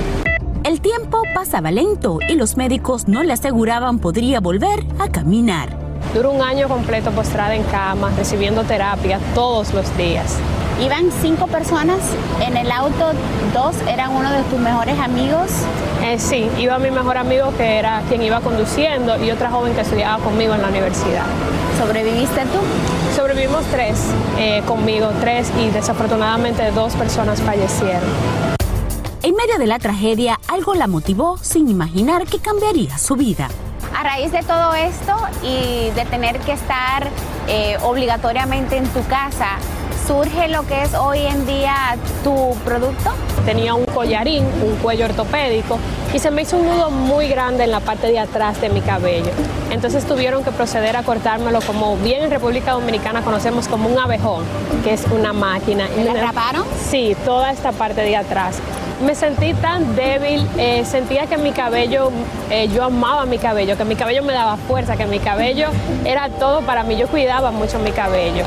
El 0.62 0.80
tiempo 0.80 1.22
pasaba 1.34 1.72
lento 1.72 2.20
y 2.28 2.36
los 2.36 2.56
médicos 2.56 3.08
no 3.08 3.24
le 3.24 3.32
aseguraban 3.32 3.98
podría 3.98 4.38
volver 4.38 4.86
a 5.00 5.08
caminar. 5.08 5.87
Duró 6.14 6.30
un 6.30 6.42
año 6.42 6.68
completo 6.68 7.10
postrada 7.10 7.54
en 7.54 7.64
cama, 7.64 8.10
recibiendo 8.16 8.64
terapia 8.64 9.20
todos 9.34 9.74
los 9.74 9.94
días. 9.96 10.38
Iban 10.82 11.10
cinco 11.20 11.48
personas 11.48 11.98
en 12.40 12.56
el 12.56 12.70
auto, 12.70 13.12
dos 13.52 13.74
eran 13.88 14.14
uno 14.14 14.30
de 14.30 14.42
tus 14.44 14.58
mejores 14.58 14.98
amigos. 14.98 15.50
Eh, 16.04 16.18
sí, 16.18 16.48
iba 16.58 16.78
mi 16.78 16.90
mejor 16.90 17.18
amigo 17.18 17.52
que 17.56 17.78
era 17.78 18.02
quien 18.08 18.22
iba 18.22 18.40
conduciendo 18.40 19.22
y 19.22 19.30
otra 19.30 19.50
joven 19.50 19.74
que 19.74 19.82
estudiaba 19.82 20.22
conmigo 20.22 20.54
en 20.54 20.62
la 20.62 20.68
universidad. 20.68 21.26
¿Sobreviviste 21.78 22.42
tú? 22.42 22.58
Sobrevivimos 23.14 23.64
tres 23.66 23.98
eh, 24.38 24.62
conmigo, 24.66 25.10
tres 25.20 25.50
y 25.60 25.68
desafortunadamente 25.70 26.70
dos 26.70 26.94
personas 26.94 27.42
fallecieron. 27.42 28.08
En 29.22 29.34
medio 29.34 29.58
de 29.58 29.66
la 29.66 29.78
tragedia, 29.78 30.38
algo 30.46 30.74
la 30.74 30.86
motivó 30.86 31.36
sin 31.38 31.68
imaginar 31.68 32.24
que 32.24 32.38
cambiaría 32.38 32.96
su 32.96 33.16
vida. 33.16 33.48
A 33.96 34.02
raíz 34.02 34.32
de 34.32 34.42
todo 34.42 34.74
esto 34.74 35.16
y 35.42 35.90
de 35.90 36.04
tener 36.04 36.38
que 36.40 36.52
estar 36.52 37.08
eh, 37.48 37.76
obligatoriamente 37.82 38.76
en 38.76 38.86
tu 38.88 39.04
casa, 39.06 39.58
surge 40.08 40.48
lo 40.48 40.66
que 40.66 40.80
es 40.80 40.94
hoy 40.94 41.26
en 41.26 41.46
día 41.46 41.98
tu 42.24 42.54
producto? 42.64 43.10
Tenía 43.44 43.74
un 43.74 43.84
collarín, 43.84 44.42
un 44.42 44.74
cuello 44.76 45.04
ortopédico 45.04 45.78
y 46.14 46.18
se 46.18 46.30
me 46.30 46.42
hizo 46.42 46.56
un 46.56 46.66
nudo 46.66 46.90
muy 46.90 47.28
grande 47.28 47.64
en 47.64 47.70
la 47.70 47.80
parte 47.80 48.06
de 48.06 48.18
atrás 48.18 48.58
de 48.62 48.70
mi 48.70 48.80
cabello. 48.80 49.30
Entonces 49.70 50.06
tuvieron 50.06 50.42
que 50.42 50.50
proceder 50.50 50.96
a 50.96 51.02
cortármelo 51.02 51.60
como 51.60 51.98
bien 51.98 52.22
en 52.22 52.30
República 52.30 52.72
Dominicana 52.72 53.20
conocemos 53.20 53.68
como 53.68 53.90
un 53.90 53.98
abejón, 53.98 54.44
que 54.82 54.94
es 54.94 55.04
una 55.10 55.34
máquina. 55.34 55.86
¿Me 55.94 56.04
la 56.04 56.14
raparon? 56.14 56.64
Sí, 56.88 57.14
toda 57.26 57.50
esta 57.52 57.72
parte 57.72 58.00
de 58.00 58.16
atrás 58.16 58.56
me 59.04 59.14
sentí 59.14 59.52
tan 59.54 59.94
débil, 59.94 60.44
eh, 60.56 60.84
sentía 60.86 61.26
que 61.26 61.36
mi 61.36 61.52
cabello, 61.52 62.10
eh, 62.50 62.68
yo 62.68 62.82
amaba 62.82 63.26
mi 63.26 63.38
cabello, 63.38 63.76
que 63.76 63.84
mi 63.84 63.94
cabello 63.94 64.24
me 64.24 64.32
daba 64.32 64.56
fuerza, 64.56 64.96
que 64.96 65.06
mi 65.06 65.18
cabello 65.18 65.68
era 66.04 66.30
todo 66.30 66.62
para 66.62 66.82
mí, 66.82 66.96
yo 66.96 67.06
cuidaba 67.08 67.50
mucho 67.50 67.78
mi 67.78 67.92
cabello. 67.92 68.44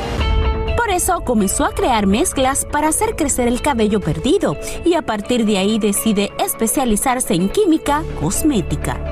Por 0.82 0.90
eso 0.90 1.20
comenzó 1.20 1.64
a 1.64 1.72
crear 1.72 2.08
mezclas 2.08 2.64
para 2.64 2.88
hacer 2.88 3.14
crecer 3.14 3.46
el 3.46 3.62
cabello 3.62 4.00
perdido 4.00 4.56
y 4.84 4.94
a 4.94 5.02
partir 5.02 5.46
de 5.46 5.58
ahí 5.58 5.78
decide 5.78 6.32
especializarse 6.40 7.34
en 7.34 7.50
química 7.50 8.02
cosmética. 8.20 9.11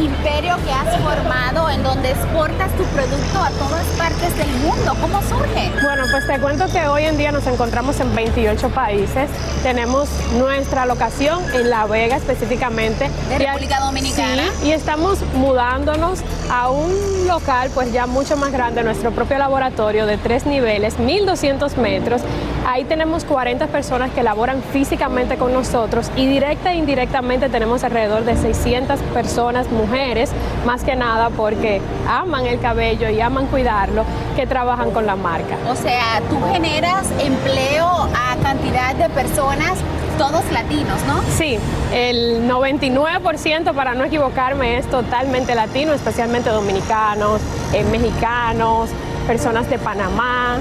Imperio 0.00 0.56
que 0.64 0.72
has 0.72 0.96
formado 1.02 1.68
en 1.68 1.82
donde 1.82 2.10
exportas 2.10 2.74
tu 2.76 2.84
producto 2.84 3.38
a 3.38 3.50
todas 3.50 3.84
partes 3.98 4.36
del 4.38 4.48
mundo. 4.60 4.96
¿Cómo 4.98 5.20
surge? 5.22 5.70
Bueno, 5.82 6.04
pues 6.10 6.26
te 6.26 6.38
cuento 6.38 6.66
que 6.72 6.86
hoy 6.88 7.04
en 7.04 7.18
día 7.18 7.32
nos 7.32 7.46
encontramos 7.46 8.00
en 8.00 8.14
28 8.14 8.70
países. 8.70 9.28
Tenemos 9.62 10.08
nuestra 10.38 10.86
locación 10.86 11.42
en 11.54 11.68
La 11.68 11.84
Vega 11.84 12.16
específicamente. 12.16 13.10
De 13.28 13.38
República 13.38 13.80
Dominicana. 13.80 14.44
Sí, 14.60 14.68
y 14.68 14.72
estamos 14.72 15.18
mudándonos 15.34 16.20
a 16.50 16.70
un 16.70 16.90
local 17.26 17.70
pues 17.74 17.92
ya 17.92 18.06
mucho 18.06 18.38
más 18.38 18.52
grande, 18.52 18.82
nuestro 18.82 19.10
propio 19.10 19.36
laboratorio 19.36 20.06
de 20.06 20.16
tres 20.16 20.46
niveles, 20.46 20.98
1200 20.98 21.76
metros. 21.76 22.22
Ahí 22.66 22.84
tenemos 22.84 23.24
40 23.24 23.66
personas 23.68 24.10
que 24.10 24.22
laboran 24.22 24.62
físicamente 24.62 25.36
con 25.36 25.52
nosotros 25.52 26.10
y 26.16 26.26
directa 26.26 26.72
e 26.72 26.76
indirectamente 26.76 27.48
tenemos 27.48 27.84
alrededor 27.84 28.24
de 28.24 28.36
600 28.36 29.00
personas, 29.14 29.70
mujeres, 29.70 30.30
más 30.66 30.84
que 30.84 30.94
nada 30.94 31.30
porque 31.30 31.80
aman 32.08 32.46
el 32.46 32.60
cabello 32.60 33.08
y 33.08 33.20
aman 33.20 33.46
cuidarlo, 33.46 34.04
que 34.36 34.46
trabajan 34.46 34.90
con 34.90 35.06
la 35.06 35.16
marca. 35.16 35.56
O 35.68 35.74
sea, 35.74 36.20
tú 36.28 36.38
generas 36.52 37.10
empleo 37.20 37.86
a 37.86 38.36
cantidad 38.42 38.94
de 38.94 39.08
personas 39.08 39.78
todos 40.18 40.44
latinos, 40.52 41.02
¿no? 41.06 41.22
Sí, 41.34 41.58
el 41.94 42.46
99% 42.46 43.72
para 43.72 43.94
no 43.94 44.04
equivocarme 44.04 44.76
es 44.76 44.86
totalmente 44.90 45.54
latino, 45.54 45.94
especialmente 45.94 46.50
dominicanos, 46.50 47.40
eh, 47.72 47.84
mexicanos, 47.84 48.90
personas 49.26 49.70
de 49.70 49.78
Panamá. 49.78 50.58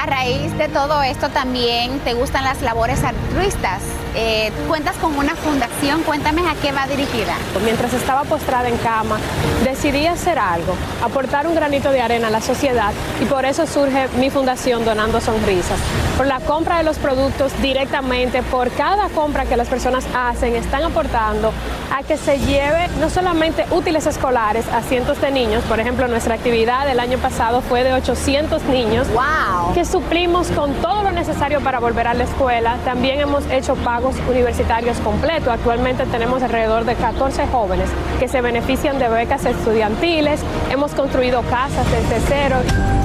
A 0.00 0.06
raíz 0.06 0.56
de 0.58 0.68
todo 0.68 1.02
esto 1.02 1.28
también 1.28 2.00
te 2.00 2.14
gustan 2.14 2.44
las 2.44 2.62
labores 2.62 3.02
altruistas. 3.04 3.82
Eh, 4.16 4.50
cuentas 4.66 4.96
con 4.96 5.16
una 5.16 5.36
fundación, 5.36 6.02
cuéntame 6.02 6.42
a 6.48 6.54
qué 6.54 6.72
va 6.72 6.86
dirigida. 6.86 7.36
Mientras 7.64 7.94
estaba 7.94 8.24
postrada 8.24 8.68
en 8.68 8.76
cama, 8.78 9.18
decidí 9.64 10.06
hacer 10.06 10.38
algo, 10.38 10.74
aportar 11.02 11.46
un 11.46 11.54
granito 11.54 11.92
de 11.92 12.00
arena 12.00 12.28
a 12.28 12.30
la 12.30 12.40
sociedad 12.40 12.92
y 13.20 13.24
por 13.26 13.44
eso 13.44 13.66
surge 13.66 14.08
mi 14.18 14.30
fundación 14.30 14.84
Donando 14.84 15.20
Sonrisas. 15.20 15.78
Por 16.16 16.26
la 16.26 16.40
compra 16.40 16.78
de 16.78 16.82
los 16.82 16.98
productos 16.98 17.52
directamente, 17.62 18.42
por 18.42 18.70
cada 18.72 19.08
compra 19.10 19.44
que 19.44 19.56
las 19.56 19.68
personas 19.68 20.04
hacen, 20.14 20.56
están 20.56 20.82
aportando 20.82 21.52
a 21.96 22.02
que 22.02 22.16
se 22.16 22.38
lleve 22.38 22.88
no 23.00 23.10
solamente 23.10 23.64
útiles 23.70 24.06
escolares 24.06 24.66
a 24.68 24.82
cientos 24.82 25.20
de 25.20 25.30
niños, 25.30 25.62
por 25.64 25.78
ejemplo, 25.80 26.08
nuestra 26.08 26.34
actividad 26.34 26.86
del 26.86 26.98
año 27.00 27.18
pasado 27.18 27.62
fue 27.62 27.84
de 27.84 27.92
800 27.92 28.62
niños. 28.64 29.06
¡Wow! 29.12 29.74
Que 29.74 29.84
suplimos 29.84 30.48
con 30.48 30.72
todo 30.74 31.02
lo 31.02 31.12
necesario 31.12 31.60
para 31.60 31.78
volver 31.78 32.08
a 32.08 32.14
la 32.14 32.24
escuela. 32.24 32.76
También 32.84 33.20
hemos 33.20 33.44
hecho 33.50 33.74
pagos 33.76 33.99
universitarios 34.28 34.98
completos. 34.98 35.48
Actualmente 35.48 36.04
tenemos 36.06 36.42
alrededor 36.42 36.84
de 36.84 36.94
14 36.94 37.46
jóvenes 37.48 37.88
que 38.18 38.28
se 38.28 38.40
benefician 38.40 38.98
de 38.98 39.08
becas 39.08 39.44
estudiantiles. 39.44 40.40
Hemos 40.70 40.92
construido 40.92 41.42
casas 41.42 41.86
desde 41.90 42.20
cero. 42.26 42.56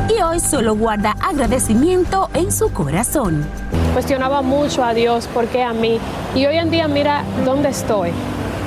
Y 0.10 0.22
hoy 0.22 0.40
solo 0.40 0.76
guarda 0.76 1.16
agradecimiento 1.22 2.30
en 2.34 2.52
su 2.52 2.72
corazón. 2.72 3.46
Cuestionaba 3.94 4.42
mucho 4.42 4.84
a 4.84 4.94
Dios, 4.94 5.28
¿por 5.28 5.48
qué 5.48 5.64
a 5.64 5.74
mí? 5.74 6.00
Y 6.36 6.46
hoy 6.46 6.58
en 6.58 6.70
día 6.70 6.88
mira 6.88 7.24
dónde 7.44 7.70
estoy. 7.70 8.12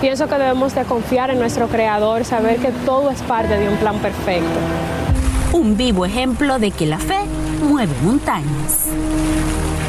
Pienso 0.00 0.28
que 0.28 0.36
debemos 0.36 0.74
de 0.74 0.84
confiar 0.84 1.30
en 1.30 1.38
nuestro 1.38 1.68
Creador, 1.68 2.24
saber 2.24 2.58
que 2.58 2.70
todo 2.86 3.10
es 3.10 3.20
parte 3.22 3.58
de 3.58 3.68
un 3.68 3.76
plan 3.76 3.96
perfecto. 3.98 4.58
Un 5.52 5.76
vivo 5.76 6.06
ejemplo 6.06 6.58
de 6.58 6.70
que 6.70 6.86
la 6.86 6.98
fe 6.98 7.18
mueve 7.68 7.92
montañas. 8.02 8.86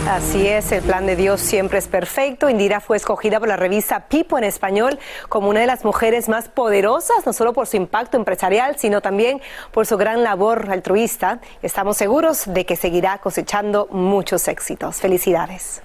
Así 0.10 0.48
es, 0.48 0.72
el 0.72 0.82
plan 0.82 1.06
de 1.06 1.16
Dios 1.16 1.40
siempre 1.40 1.78
es 1.78 1.88
perfecto. 1.88 2.50
Indira 2.50 2.80
fue 2.80 2.98
escogida 2.98 3.40
por 3.40 3.48
la 3.48 3.58
revista 3.58 4.08
Pipo 4.08 4.40
en 4.40 4.44
español 4.44 4.98
como 5.30 5.50
una 5.50 5.60
de 5.60 5.68
las 5.68 5.86
mujeres 5.86 6.28
más 6.28 6.50
poderosas, 6.50 7.28
no 7.28 7.32
solo 7.32 7.54
por 7.54 7.68
su 7.68 7.78
impacto 7.78 8.18
empresarial, 8.18 8.76
sino 8.80 9.02
también 9.02 9.40
por 9.72 9.86
su 9.86 9.98
gran 9.98 10.24
labor 10.24 10.66
altruista. 10.72 11.42
Estamos 11.62 11.96
seguros 11.98 12.46
de 12.48 12.66
que 12.66 12.76
seguirá 12.76 13.20
cosechando 13.20 13.88
muchos 13.92 14.48
éxitos. 14.48 14.96
Felicidades. 14.96 15.84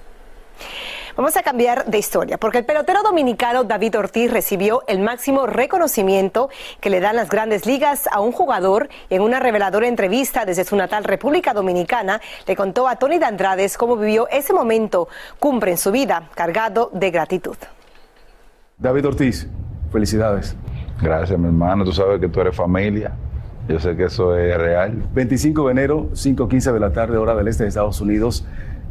Vamos 1.15 1.37
a 1.37 1.43
cambiar 1.43 1.85
de 1.85 1.97
historia, 1.97 2.37
porque 2.37 2.57
el 2.57 2.65
pelotero 2.65 3.01
dominicano 3.01 3.63
David 3.63 3.99
Ortiz 3.99 4.29
recibió 4.29 4.81
el 4.85 4.99
máximo 4.99 5.47
reconocimiento 5.47 6.49
que 6.81 6.89
le 6.89 6.99
dan 6.99 7.15
las 7.15 7.29
grandes 7.29 7.65
ligas 7.65 8.09
a 8.11 8.19
un 8.19 8.33
jugador 8.33 8.89
y 9.09 9.15
en 9.15 9.21
una 9.21 9.39
reveladora 9.39 9.87
entrevista 9.87 10.43
desde 10.43 10.65
su 10.65 10.75
natal 10.75 11.05
República 11.05 11.53
Dominicana 11.53 12.19
le 12.45 12.57
contó 12.57 12.89
a 12.89 12.97
Tony 12.97 13.17
Dandrades 13.17 13.77
cómo 13.77 13.95
vivió 13.95 14.27
ese 14.27 14.51
momento 14.51 15.07
cumbre 15.39 15.71
en 15.71 15.77
su 15.77 15.93
vida, 15.93 16.29
cargado 16.35 16.89
de 16.91 17.11
gratitud. 17.11 17.55
David 18.77 19.07
Ortiz, 19.07 19.47
felicidades. 19.93 20.57
Gracias, 21.01 21.39
mi 21.39 21.45
hermano. 21.45 21.85
Tú 21.85 21.93
sabes 21.93 22.19
que 22.19 22.27
tú 22.27 22.41
eres 22.41 22.53
familia. 22.53 23.13
Yo 23.69 23.79
sé 23.79 23.95
que 23.95 24.03
eso 24.03 24.37
es 24.37 24.57
real. 24.57 25.07
25 25.13 25.65
de 25.67 25.71
enero, 25.71 26.09
5.15 26.11 26.73
de 26.73 26.79
la 26.81 26.91
tarde, 26.91 27.15
hora 27.15 27.35
del 27.35 27.47
este 27.47 27.63
de 27.63 27.69
Estados 27.69 28.01
Unidos. 28.01 28.45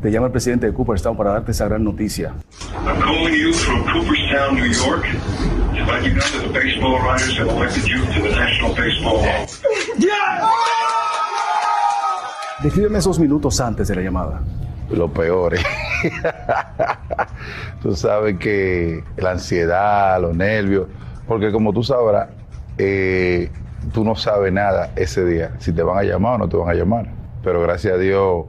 Te 0.04 0.10
llama 0.10 0.26
el 0.26 0.32
presidente 0.32 0.66
de 0.66 0.74
Cooperstown 0.74 1.16
para 1.16 1.30
darte 1.30 1.52
esa 1.52 1.66
gran 1.66 1.82
noticia. 1.82 2.34
I'm 2.86 3.00
calling 3.00 3.32
you 3.32 3.54
from 3.54 3.82
Cooperstown, 3.84 4.54
New 4.54 4.66
York, 4.66 5.02
to 5.02 5.84
let 5.90 6.04
you 6.04 6.12
know 6.12 6.20
that 6.20 6.42
the 6.42 6.52
baseball 6.52 7.00
writers 7.00 7.38
have 7.38 7.48
elected 7.48 7.86
you 7.86 8.04
to 8.12 8.20
the 8.20 8.28
National 8.36 8.74
Baseball 8.74 9.22
Hall. 9.22 9.46
Descríbeme 12.62 12.98
esos 12.98 13.18
minutos 13.18 13.58
antes 13.62 13.88
de 13.88 13.94
la 13.94 14.02
llamada. 14.02 14.42
Lo 14.90 15.10
peor. 15.10 15.54
tú 17.82 17.96
sabes 17.96 18.36
que 18.38 19.02
la 19.16 19.30
ansiedad, 19.30 20.20
los 20.20 20.36
nervios, 20.36 20.86
porque 21.26 21.50
como 21.50 21.72
tú 21.72 21.82
sabrás, 21.82 22.28
eh, 22.76 23.50
tú 23.94 24.04
no 24.04 24.16
sabes 24.16 24.52
nada 24.52 24.90
ese 24.96 25.24
día, 25.24 25.54
si 25.60 25.72
te 25.72 25.82
van 25.82 25.96
a 25.96 26.02
llamar 26.02 26.34
o 26.34 26.38
no 26.40 26.48
te 26.50 26.58
van 26.58 26.68
a 26.68 26.74
llamar. 26.74 27.06
Pero 27.42 27.62
gracias 27.62 27.94
a 27.94 27.96
Dios 27.96 28.44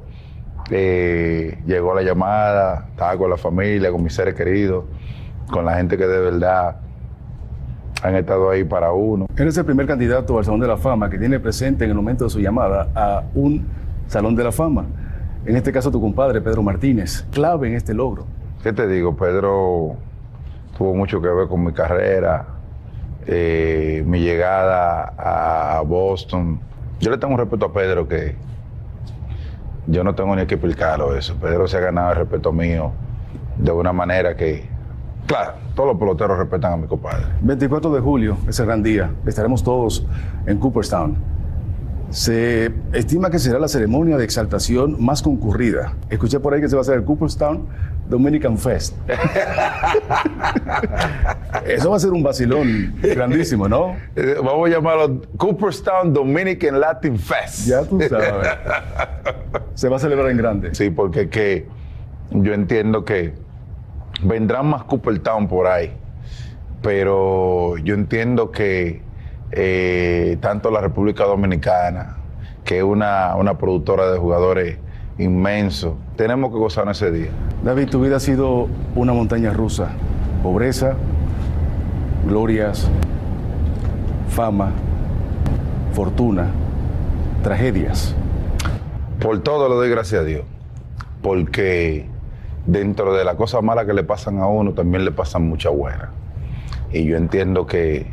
eh, 0.72 1.60
llegó 1.66 1.94
la 1.94 2.02
llamada, 2.02 2.88
estaba 2.90 3.18
con 3.18 3.30
la 3.30 3.38
familia, 3.38 3.92
con 3.92 4.04
mis 4.04 4.14
seres 4.14 4.34
queridos, 4.34 4.86
con 5.52 5.66
la 5.66 5.76
gente 5.76 5.98
que 5.98 6.08
de 6.08 6.20
verdad 6.20 6.78
han 8.02 8.16
estado 8.16 8.50
ahí 8.50 8.64
para 8.64 8.92
uno. 8.92 9.28
Eres 9.38 9.58
el 9.58 9.66
primer 9.66 9.86
candidato 9.86 10.38
al 10.38 10.46
Salón 10.46 10.60
de 10.60 10.68
la 10.68 10.78
Fama 10.78 11.10
que 11.10 11.18
tiene 11.18 11.40
presente 11.40 11.86
en 11.86 11.92
el 11.92 11.96
momento 11.96 12.26
de 12.26 12.30
su 12.30 12.40
llamada 12.40 12.90
a 12.96 13.24
un 13.34 13.66
Salón 14.08 14.36
de 14.36 14.44
la 14.44 14.52
Fama. 14.52 14.86
En 15.46 15.56
este 15.56 15.72
caso 15.72 15.92
tu 15.92 16.02
compadre 16.02 16.42
Pedro 16.42 16.64
Martínez, 16.64 17.26
clave 17.32 17.68
en 17.68 17.76
este 17.76 17.94
logro. 17.94 18.26
¿Qué 18.64 18.74
te 18.74 18.88
digo? 18.88 19.16
Pedro 19.16 19.96
tuvo 20.78 20.96
mucho 20.96 21.22
que 21.22 21.28
ver 21.28 21.48
con 21.48 21.64
mi 21.64 21.72
carrera, 21.72 22.48
eh, 23.28 24.04
mi 24.06 24.20
llegada 24.20 25.14
a 25.18 25.82
Boston. 25.82 26.60
Yo 27.00 27.12
le 27.12 27.18
tengo 27.18 27.34
un 27.34 27.40
respeto 27.40 27.68
a 27.68 27.74
Pedro 27.74 28.08
que 28.08 28.36
yo 29.88 30.04
no 30.04 30.16
tengo 30.16 30.36
ni 30.36 30.46
que 30.46 30.56
explicarlo 30.56 31.16
eso. 31.16 31.36
Pedro 31.40 31.68
se 31.68 31.78
ha 31.78 31.80
ganado 31.80 32.12
el 32.12 32.18
respeto 32.18 32.52
mío 32.52 32.92
de 33.58 33.72
una 33.72 33.94
manera 33.94 34.36
que, 34.36 34.68
claro, 35.28 35.54
todos 35.76 35.90
los 35.90 36.00
peloteros 36.00 36.38
respetan 36.38 36.74
a 36.74 36.78
mi 36.78 36.88
compadre. 36.88 37.26
24 37.42 37.94
de 37.94 38.02
julio, 38.02 38.38
ese 38.48 38.66
gran 38.66 38.84
día, 38.84 39.12
estaremos 39.26 39.64
todos 39.64 40.06
en 40.46 40.58
Cooperstown. 40.58 41.18
Se 42.10 42.72
estima 42.94 43.30
que 43.30 43.40
será 43.40 43.60
la 43.60 43.68
ceremonia 43.68 44.18
de 44.18 44.24
exaltación 44.24 45.04
más 45.04 45.22
concurrida. 45.22 45.94
Escuché 46.10 46.40
por 46.40 46.54
ahí 46.54 46.62
que 46.62 46.70
se 46.70 46.76
va 46.76 46.82
a 46.82 46.84
hacer 46.84 46.96
el 46.96 47.04
Cooperstown 47.04 47.68
Dominican 48.08 48.58
Fest. 48.58 48.96
Eso 51.66 51.90
va 51.90 51.98
a 51.98 52.00
ser 52.00 52.12
un 52.12 52.24
vacilón 52.24 52.96
grandísimo, 53.02 53.68
¿no? 53.68 53.96
Vamos 54.44 54.70
a 54.70 54.72
llamarlo 54.72 55.22
Cooperstown 55.38 56.14
Dominican 56.14 56.80
Latin 56.80 57.18
Fest. 57.18 57.68
Ya 57.68 57.84
tú 57.84 58.00
sabes. 58.02 58.48
Se 59.74 59.90
va 59.90 59.96
a 59.98 60.00
celebrar 60.00 60.30
en 60.30 60.38
grande. 60.38 60.76
Sí, 60.76 60.90
porque 60.90 61.30
que 61.30 61.68
yo 62.32 62.54
entiendo 62.54 63.04
que 63.06 63.34
vendrán 64.24 64.68
más 64.68 64.84
Cooperstown 64.84 65.48
por 65.48 65.68
ahí, 65.68 65.92
pero 66.82 67.78
yo 67.78 67.96
entiendo 67.96 68.52
que 68.52 69.02
eh, 69.52 70.38
tanto 70.42 70.72
la 70.72 70.82
República 70.82 71.24
Dominicana, 71.24 72.18
que 72.64 72.80
es 72.80 72.84
una, 72.84 73.36
una 73.36 73.58
productora 73.58 74.12
de 74.12 74.18
jugadores 74.18 74.78
inmenso, 75.18 75.98
tenemos 76.16 76.52
que 76.52 76.58
gozar 76.58 76.86
en 76.86 76.92
ese 76.92 77.12
día. 77.12 77.30
David, 77.66 77.90
tu 77.90 78.00
vida 78.00 78.18
ha 78.18 78.20
sido 78.20 78.68
una 78.94 79.12
montaña 79.12 79.52
rusa. 79.52 79.90
Pobreza, 80.44 80.94
glorias, 82.28 82.88
fama, 84.30 84.72
fortuna, 85.94 86.52
tragedias. 87.42 88.16
Por 89.20 89.40
todo 89.40 89.68
le 89.68 89.74
doy 89.74 89.90
gracias 89.90 90.22
a 90.22 90.24
Dios, 90.24 90.44
porque 91.24 92.06
dentro 92.68 93.16
de 93.16 93.26
las 93.26 93.34
cosas 93.34 93.64
malas 93.64 93.88
que 93.88 93.94
le 93.94 94.04
pasan 94.04 94.38
a 94.42 94.46
uno, 94.46 94.74
también 94.74 95.04
le 95.04 95.10
pasan 95.10 95.50
muchas 95.50 95.74
buenas. 95.74 96.10
Y 96.94 97.04
yo 97.06 97.18
entiendo 97.18 97.66
que 97.66 98.06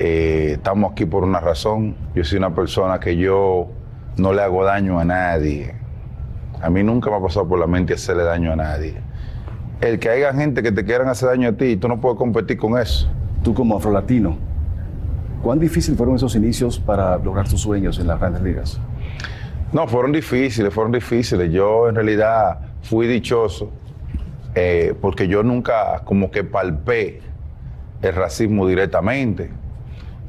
eh, 0.00 0.54
estamos 0.54 0.90
aquí 0.90 1.06
por 1.06 1.22
una 1.22 1.38
razón. 1.38 1.94
Yo 2.16 2.24
soy 2.24 2.38
una 2.38 2.52
persona 2.52 2.98
que 2.98 3.16
yo 3.16 3.68
no 4.16 4.32
le 4.32 4.42
hago 4.42 4.64
daño 4.64 4.98
a 4.98 5.04
nadie. 5.04 5.77
A 6.60 6.70
mí 6.70 6.82
nunca 6.82 7.10
me 7.10 7.16
ha 7.16 7.20
pasado 7.20 7.46
por 7.46 7.58
la 7.58 7.66
mente 7.66 7.94
hacerle 7.94 8.24
daño 8.24 8.52
a 8.52 8.56
nadie. 8.56 8.96
El 9.80 9.98
que 9.98 10.10
haya 10.10 10.32
gente 10.34 10.62
que 10.62 10.72
te 10.72 10.84
quieran 10.84 11.08
hacer 11.08 11.28
daño 11.28 11.50
a 11.50 11.52
ti, 11.52 11.76
tú 11.76 11.88
no 11.88 12.00
puedes 12.00 12.18
competir 12.18 12.58
con 12.58 12.78
eso. 12.78 13.08
Tú 13.44 13.54
como 13.54 13.76
afrolatino, 13.76 14.36
¿cuán 15.42 15.60
difícil 15.60 15.94
fueron 15.94 16.16
esos 16.16 16.34
inicios 16.34 16.80
para 16.80 17.16
lograr 17.18 17.48
tus 17.48 17.60
sueños 17.60 17.98
en 18.00 18.08
las 18.08 18.18
grandes 18.18 18.42
ligas? 18.42 18.80
No, 19.72 19.86
fueron 19.86 20.10
difíciles, 20.10 20.74
fueron 20.74 20.92
difíciles. 20.92 21.52
Yo 21.52 21.88
en 21.88 21.94
realidad 21.94 22.58
fui 22.82 23.06
dichoso 23.06 23.70
eh, 24.54 24.94
porque 25.00 25.28
yo 25.28 25.44
nunca 25.44 26.00
como 26.04 26.30
que 26.32 26.42
palpé 26.42 27.20
el 28.02 28.14
racismo 28.14 28.66
directamente. 28.66 29.50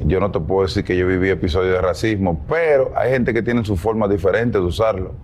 Yo 0.02 0.20
no 0.20 0.30
te 0.30 0.40
puedo 0.40 0.68
decir 0.68 0.84
que 0.84 0.96
yo 0.96 1.08
viví 1.08 1.30
episodios 1.30 1.74
de 1.74 1.82
racismo, 1.82 2.46
pero 2.48 2.92
hay 2.96 3.12
gente 3.12 3.34
que 3.34 3.42
tiene 3.42 3.66
su 3.66 3.76
forma 3.76 4.08
diferente 4.08 4.60
de 4.60 4.64
usarlo. 4.64 5.16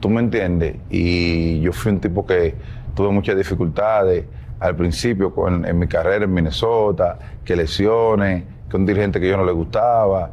¿Tú 0.00 0.08
me 0.08 0.20
entiendes? 0.20 0.76
Y 0.90 1.60
yo 1.60 1.72
fui 1.72 1.92
un 1.92 2.00
tipo 2.00 2.24
que 2.26 2.54
tuve 2.94 3.10
muchas 3.10 3.36
dificultades 3.36 4.24
al 4.60 4.74
principio 4.76 5.34
con- 5.34 5.64
en 5.64 5.78
mi 5.78 5.86
carrera 5.86 6.24
en 6.24 6.32
Minnesota, 6.32 7.18
que 7.44 7.56
lesiones, 7.56 8.44
que 8.70 8.76
un 8.76 8.86
dirigente 8.86 9.20
que 9.20 9.28
yo 9.28 9.36
no 9.36 9.44
le 9.44 9.52
gustaba, 9.52 10.30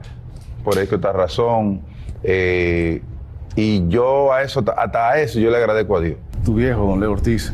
por 0.63 0.77
esta 0.77 0.95
otra 0.95 1.11
razón. 1.13 1.81
Eh, 2.23 3.01
y 3.55 3.87
yo 3.87 4.33
a 4.33 4.41
eso, 4.43 4.63
hasta 4.77 5.09
a 5.11 5.19
eso 5.21 5.39
yo 5.39 5.49
le 5.49 5.57
agradezco 5.57 5.97
a 5.97 6.01
Dios. 6.01 6.17
Tu 6.43 6.55
viejo, 6.55 6.85
don 6.85 6.99
Leo 6.99 7.11
Ortiz, 7.11 7.53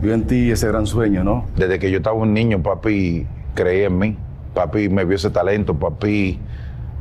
vio 0.00 0.14
en 0.14 0.24
ti 0.26 0.50
ese 0.50 0.66
gran 0.68 0.86
sueño, 0.86 1.22
¿no? 1.24 1.46
Desde 1.56 1.78
que 1.78 1.90
yo 1.90 1.98
estaba 1.98 2.16
un 2.16 2.32
niño, 2.32 2.62
papi 2.62 3.26
creía 3.54 3.86
en 3.86 3.98
mí. 3.98 4.16
Papi 4.54 4.88
me 4.88 5.04
vio 5.04 5.16
ese 5.16 5.30
talento, 5.30 5.74
papi. 5.74 6.38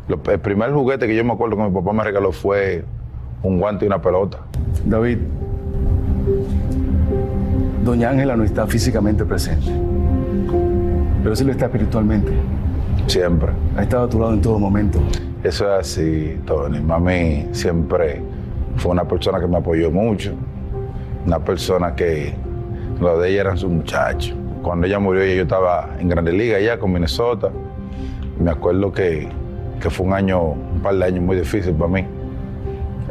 lo- 0.08 0.20
el 0.32 0.40
primer 0.40 0.74
juguete 0.74 1.08
que 1.08 1.16
yo 1.16 1.24
me 1.24 1.32
acuerdo 1.34 1.56
que 1.56 1.64
mi 1.64 1.72
papá 1.72 1.94
me 1.94 2.04
regaló 2.04 2.32
fue 2.34 2.84
un 3.44 3.60
guante 3.60 3.86
y 3.86 3.88
una 3.88 4.02
pelota. 4.02 4.40
David, 4.86 5.18
doña 7.84 8.10
Ángela 8.10 8.36
no 8.36 8.44
está 8.44 8.68
físicamente 8.68 9.26
presente, 9.26 9.72
pero 11.24 11.36
sí 11.36 11.44
lo 11.44 11.52
está 11.52 11.66
espiritualmente. 11.66 12.32
Siempre. 13.08 13.52
Ha 13.76 13.84
estado 13.84 14.06
a 14.06 14.10
tu 14.10 14.20
lado 14.20 14.34
en 14.34 14.42
todo 14.42 14.60
momento. 14.60 15.00
Eso 15.44 15.66
es 15.66 15.80
así, 15.80 16.40
Tony. 16.46 16.80
Mami 16.80 17.48
siempre 17.52 18.22
fue 18.78 18.92
una 18.92 19.06
persona 19.06 19.40
que 19.40 19.48
me 19.48 19.58
apoyó 19.58 19.92
mucho. 19.92 20.34
Una 21.26 21.40
persona 21.40 21.96
que 21.96 22.34
lo 23.00 23.20
de 23.20 23.30
ella 23.30 23.42
eran 23.42 23.58
sus 23.58 23.70
muchachos. 23.70 24.36
Cuando 24.62 24.86
ella 24.86 25.00
murió, 25.00 25.26
yo 25.26 25.42
estaba 25.42 25.90
en 26.00 26.08
Grande 26.10 26.32
Liga 26.32 26.58
allá 26.58 26.78
con 26.78 26.94
Minnesota. 26.94 27.50
Me 28.40 28.52
acuerdo 28.52 28.92
que, 28.92 29.28
que 29.82 29.90
fue 29.90 30.06
un 30.06 30.14
año, 30.14 30.42
un 30.42 30.80
par 30.84 30.96
de 30.96 31.06
años 31.06 31.24
muy 31.24 31.36
difícil 31.36 31.74
para 31.74 31.92
mí. 31.92 32.06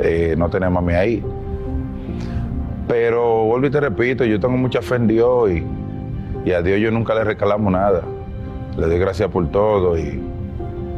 Eh, 0.02 0.34
no 0.36 0.48
tener 0.48 0.66
a 0.66 0.70
mami 0.70 0.94
ahí. 0.94 1.24
Pero 2.88 3.44
vuelvo 3.44 3.66
y 3.66 3.70
te 3.70 3.80
repito, 3.80 4.24
yo 4.24 4.40
tengo 4.40 4.56
mucha 4.56 4.82
fe 4.82 4.96
en 4.96 5.06
Dios 5.06 5.50
y, 5.50 5.64
y 6.44 6.52
a 6.52 6.62
Dios 6.62 6.80
yo 6.80 6.90
nunca 6.90 7.14
le 7.14 7.24
recalamo 7.24 7.70
nada. 7.70 8.02
Le 8.76 8.86
doy 8.86 8.98
gracias 8.98 9.28
por 9.28 9.48
todo 9.48 9.98
y 9.98 10.20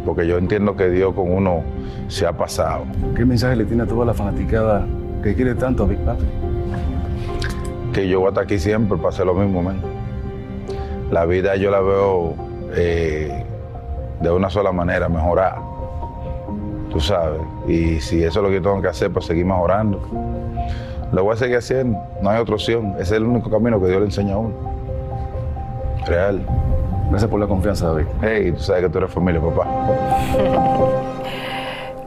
porque 0.04 0.26
yo 0.26 0.38
entiendo 0.38 0.76
que 0.76 0.88
Dios 0.88 1.14
con 1.14 1.30
uno 1.32 1.62
se 2.08 2.26
ha 2.26 2.32
pasado. 2.32 2.84
¿Qué 3.16 3.24
mensaje 3.24 3.56
le 3.56 3.64
tiene 3.64 3.82
a 3.84 3.86
toda 3.86 4.04
la 4.04 4.14
fanaticada 4.14 4.86
que 5.22 5.34
quiere 5.34 5.54
tanto 5.54 5.84
a 5.84 5.86
Big 5.86 5.98
Papi? 5.98 6.24
Que 7.92 8.08
yo 8.08 8.20
voy 8.20 8.26
a 8.26 8.28
estar 8.30 8.44
aquí 8.44 8.58
siempre 8.58 8.96
para 8.96 9.10
hacer 9.10 9.26
lo 9.26 9.34
mismo, 9.34 9.62
man. 9.62 9.76
La 11.10 11.26
vida 11.26 11.56
yo 11.56 11.70
la 11.70 11.80
veo 11.80 12.34
eh, 12.74 13.44
de 14.20 14.30
una 14.30 14.48
sola 14.48 14.72
manera, 14.72 15.08
mejorar. 15.08 15.71
Tú 16.92 17.00
sabes. 17.00 17.40
Y 17.66 18.00
si 18.00 18.22
eso 18.22 18.40
es 18.40 18.44
lo 18.44 18.50
que 18.50 18.60
tengo 18.60 18.80
que 18.82 18.88
hacer 18.88 19.10
para 19.10 19.24
seguir 19.24 19.46
mejorando, 19.46 20.00
lo 21.10 21.24
voy 21.24 21.34
a 21.34 21.36
seguir 21.36 21.56
haciendo. 21.56 21.98
No 22.20 22.30
hay 22.30 22.40
otra 22.40 22.54
opción. 22.54 22.92
Ese 22.94 23.02
es 23.02 23.12
el 23.12 23.24
único 23.24 23.50
camino 23.50 23.80
que 23.80 23.88
Dios 23.88 24.00
le 24.00 24.06
enseña 24.06 24.34
a 24.34 24.38
uno. 24.38 24.54
Real. 26.06 26.44
Gracias 27.10 27.30
por 27.30 27.40
la 27.40 27.46
confianza, 27.46 27.88
David. 27.88 28.06
Hey, 28.22 28.52
tú 28.52 28.62
sabes 28.62 28.84
que 28.84 28.88
tú 28.90 28.98
eres 28.98 29.10
familia, 29.10 29.40
papá. 29.40 29.66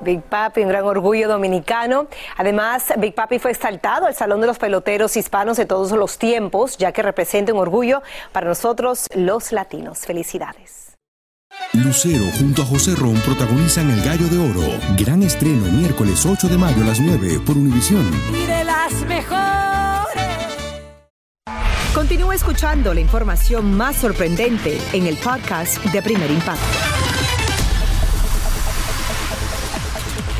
Big 0.06 0.21
Papi, 0.21 0.62
un 0.62 0.69
gran 0.69 0.84
orgullo 0.84 1.28
dominicano. 1.28 2.06
Además, 2.38 2.93
Big 3.00 3.15
Papi 3.15 3.39
fue 3.39 3.52
exaltado 3.52 4.06
al 4.06 4.13
Salón 4.13 4.39
de 4.39 4.48
los 4.48 4.60
Peloteros 4.60 5.17
Hispanos 5.17 5.58
de 5.58 5.65
todos 5.65 5.91
los 5.93 6.19
tiempos, 6.19 6.78
ya 6.78 6.91
que 6.91 7.02
representa 7.02 7.52
un 7.52 7.60
orgullo 7.60 8.04
para 8.32 8.48
nosotros 8.48 9.10
los 9.15 9.52
latinos. 9.52 10.06
Felicidades. 10.06 10.85
Lucero 11.73 12.25
junto 12.39 12.62
a 12.62 12.65
José 12.65 12.95
Ron 12.95 13.15
protagonizan 13.21 13.89
El 13.91 14.01
Gallo 14.04 14.28
de 14.28 14.38
Oro. 14.38 14.80
Gran 14.97 15.23
estreno 15.23 15.65
miércoles 15.71 16.25
8 16.25 16.47
de 16.47 16.58
mayo 16.58 16.82
a 16.84 16.88
las 16.88 16.99
9 16.99 17.39
por 17.45 17.58
Univisión. 17.58 18.06
y 18.34 18.45
de 18.45 18.63
las 18.63 18.93
mejores. 19.06 19.36
Continúa 21.93 22.36
escuchando 22.36 22.93
la 22.93 22.99
información 23.01 23.75
más 23.75 23.97
sorprendente 23.97 24.80
en 24.93 25.08
el 25.08 25.17
podcast 25.17 25.84
de 25.86 26.01
Primer 26.01 26.30
Impacto. 26.32 27.05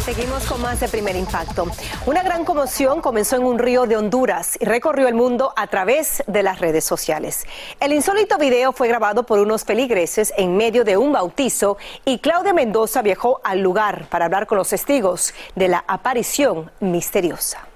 Seguimos 0.05 0.45
con 0.45 0.61
más 0.61 0.79
de 0.79 0.87
primer 0.87 1.15
impacto. 1.15 1.65
Una 2.05 2.21
gran 2.21 2.45
conmoción 2.45 3.01
comenzó 3.01 3.37
en 3.37 3.43
un 3.43 3.57
río 3.57 3.87
de 3.87 3.97
Honduras 3.97 4.55
y 4.61 4.65
recorrió 4.65 5.07
el 5.07 5.15
mundo 5.15 5.51
a 5.55 5.65
través 5.65 6.23
de 6.27 6.43
las 6.43 6.59
redes 6.59 6.85
sociales. 6.85 7.47
El 7.79 7.91
insólito 7.91 8.37
video 8.37 8.71
fue 8.71 8.87
grabado 8.87 9.25
por 9.25 9.39
unos 9.39 9.63
feligreses 9.63 10.31
en 10.37 10.55
medio 10.57 10.83
de 10.83 10.95
un 10.95 11.11
bautizo 11.11 11.77
y 12.05 12.19
Claudia 12.19 12.53
Mendoza 12.53 13.01
viajó 13.01 13.41
al 13.43 13.61
lugar 13.61 14.07
para 14.07 14.25
hablar 14.25 14.45
con 14.45 14.59
los 14.59 14.69
testigos 14.69 15.33
de 15.55 15.69
la 15.69 15.83
aparición 15.87 16.69
misteriosa. 16.81 17.67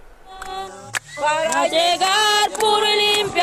Llegar 1.71 2.18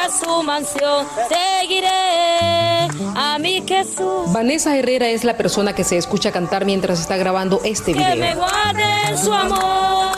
a 0.06 0.24
su 0.24 0.42
mansión, 0.42 1.06
seguiré 1.28 2.88
a 3.16 3.38
mi 3.40 3.62
Jesús. 3.66 4.32
Vanessa 4.32 4.76
Herrera 4.76 5.08
es 5.08 5.24
la 5.24 5.36
persona 5.36 5.74
que 5.74 5.84
se 5.84 5.96
escucha 5.96 6.30
cantar 6.32 6.64
mientras 6.64 7.00
está 7.00 7.16
grabando 7.16 7.60
este 7.64 7.92
Que 7.92 7.98
me 8.00 8.14
video. 8.14 8.36
guarde 8.36 9.18
su 9.22 9.32
amor. 9.32 10.16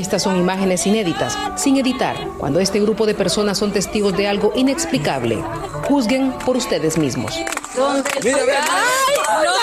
Estas 0.00 0.22
son 0.22 0.36
imágenes 0.36 0.86
inéditas, 0.86 1.36
sin 1.56 1.76
editar, 1.76 2.16
cuando 2.38 2.60
este 2.60 2.80
grupo 2.80 3.06
de 3.06 3.14
personas 3.14 3.58
son 3.58 3.72
testigos 3.72 4.16
de 4.16 4.28
algo 4.28 4.52
inexplicable. 4.54 5.42
Juzguen 5.88 6.32
por 6.44 6.56
ustedes 6.56 6.96
mismos. 6.98 7.38
¿Dónde 7.74 8.08
estoy? 8.16 8.32
¡Ay, 8.32 9.16
no! 9.44 9.56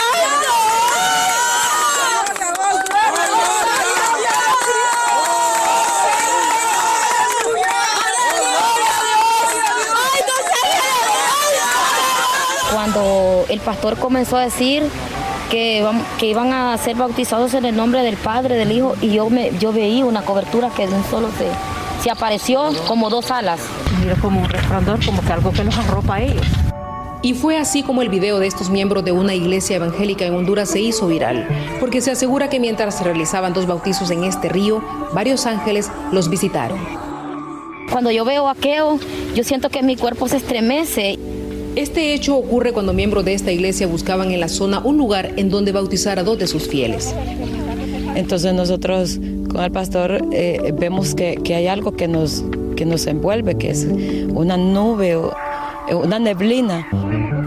Cuando 12.72 13.43
el 13.54 13.60
pastor 13.60 13.98
comenzó 13.98 14.38
a 14.38 14.42
decir 14.42 14.84
que, 15.50 15.86
iban 16.22 16.52
a 16.52 16.78
ser 16.78 16.96
bautizados 16.96 17.54
en 17.54 17.66
el 17.66 17.76
nombre 17.76 18.02
del 18.02 18.18
Padre, 18.18 18.56
del 18.56 18.72
Hijo, 18.72 18.96
y 19.02 19.12
yo, 19.12 19.30
me, 19.30 19.52
yo 19.60 19.72
veí 19.72 20.02
una 20.02 20.24
cobertura 20.24 20.70
que 20.70 20.88
de 20.88 20.94
un 20.94 21.04
solo 21.06 21.30
se, 21.38 21.48
se 22.04 22.10
apareció 22.10 22.72
como 22.88 23.10
dos 23.10 23.30
alas. 23.30 23.62
Mira 24.00 24.16
como 24.16 24.42
un 24.42 24.50
resplandor, 24.50 25.06
como 25.06 25.22
que 25.22 25.32
algo 25.32 25.52
que 25.52 25.64
los 25.64 25.78
arropa 25.78 26.16
a 26.16 26.22
ellos. 26.22 26.46
Y 27.22 27.36
fue 27.36 27.58
así 27.58 27.84
como 27.84 28.02
el 28.02 28.10
video 28.10 28.40
de 28.40 28.48
estos 28.48 28.70
miembros 28.70 29.06
de 29.06 29.14
una 29.14 29.34
iglesia 29.34 29.78
evangélica 29.78 30.26
en 30.26 30.36
Honduras 30.36 30.70
se 30.70 30.82
hizo 30.82 31.08
viral, 31.08 31.48
porque 31.80 32.02
se 32.02 32.12
asegura 32.12 32.50
que 32.50 32.60
mientras 32.60 32.98
se 32.98 33.04
realizaban 33.06 33.54
dos 33.54 33.66
bautizos 33.66 34.12
en 34.12 34.26
este 34.26 34.50
río, 34.50 34.84
varios 35.14 35.46
ángeles 35.46 35.90
los 36.12 36.30
visitaron. 36.30 36.80
Cuando 37.92 38.12
yo 38.12 38.26
veo 38.26 38.50
aquello, 38.50 38.98
yo 39.36 39.44
siento 39.44 39.70
que 39.70 39.84
mi 39.84 39.96
cuerpo 39.96 40.28
se 40.28 40.38
estremece. 40.38 41.20
Este 41.76 42.14
hecho 42.14 42.38
ocurre 42.38 42.72
cuando 42.72 42.94
miembros 42.94 43.26
de 43.26 43.34
esta 43.34 43.52
iglesia 43.52 43.88
buscaban 43.88 44.32
en 44.32 44.40
la 44.40 44.48
zona 44.48 44.80
un 44.84 44.98
lugar 44.98 45.34
en 45.38 45.50
donde 45.50 45.72
bautizar 45.72 46.20
a 46.20 46.24
dos 46.24 46.38
de 46.38 46.46
sus 46.46 46.68
fieles. 46.68 47.16
Entonces 48.16 48.54
nosotros 48.54 49.20
con 49.50 49.64
el 49.64 49.72
pastor 49.72 50.24
eh, 50.32 50.72
vemos 50.78 51.16
que, 51.16 51.36
que, 51.44 51.56
hay 51.56 51.66
algo 51.66 51.94
que 51.94 52.08
nos, 52.08 52.44
que 52.76 52.86
nos 52.86 53.08
envuelve, 53.08 53.56
que 53.56 53.72
es 53.72 53.88
una 54.34 54.56
nube 54.56 55.16
o 55.16 55.34
una 55.92 56.20
neblina. 56.20 56.88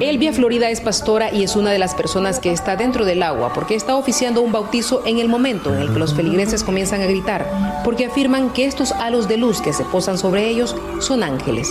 Elvia 0.00 0.32
Florida 0.32 0.70
es 0.70 0.80
pastora 0.80 1.32
y 1.32 1.44
es 1.44 1.56
una 1.56 1.70
de 1.70 1.78
las 1.78 1.94
personas 1.94 2.40
que 2.40 2.50
está 2.50 2.76
dentro 2.76 3.04
del 3.04 3.22
agua 3.22 3.52
porque 3.54 3.74
está 3.74 3.96
oficiando 3.96 4.42
un 4.42 4.52
bautizo 4.52 5.02
en 5.06 5.18
el 5.18 5.28
momento 5.28 5.74
en 5.74 5.82
el 5.82 5.92
que 5.92 5.98
los 5.98 6.14
feligreses 6.14 6.64
comienzan 6.64 7.00
a 7.00 7.06
gritar, 7.06 7.46
porque 7.84 8.06
afirman 8.06 8.50
que 8.50 8.66
estos 8.66 8.92
halos 8.92 9.28
de 9.28 9.36
luz 9.36 9.60
que 9.60 9.72
se 9.72 9.84
posan 9.84 10.18
sobre 10.18 10.48
ellos 10.48 10.76
son 11.00 11.22
ángeles. 11.22 11.70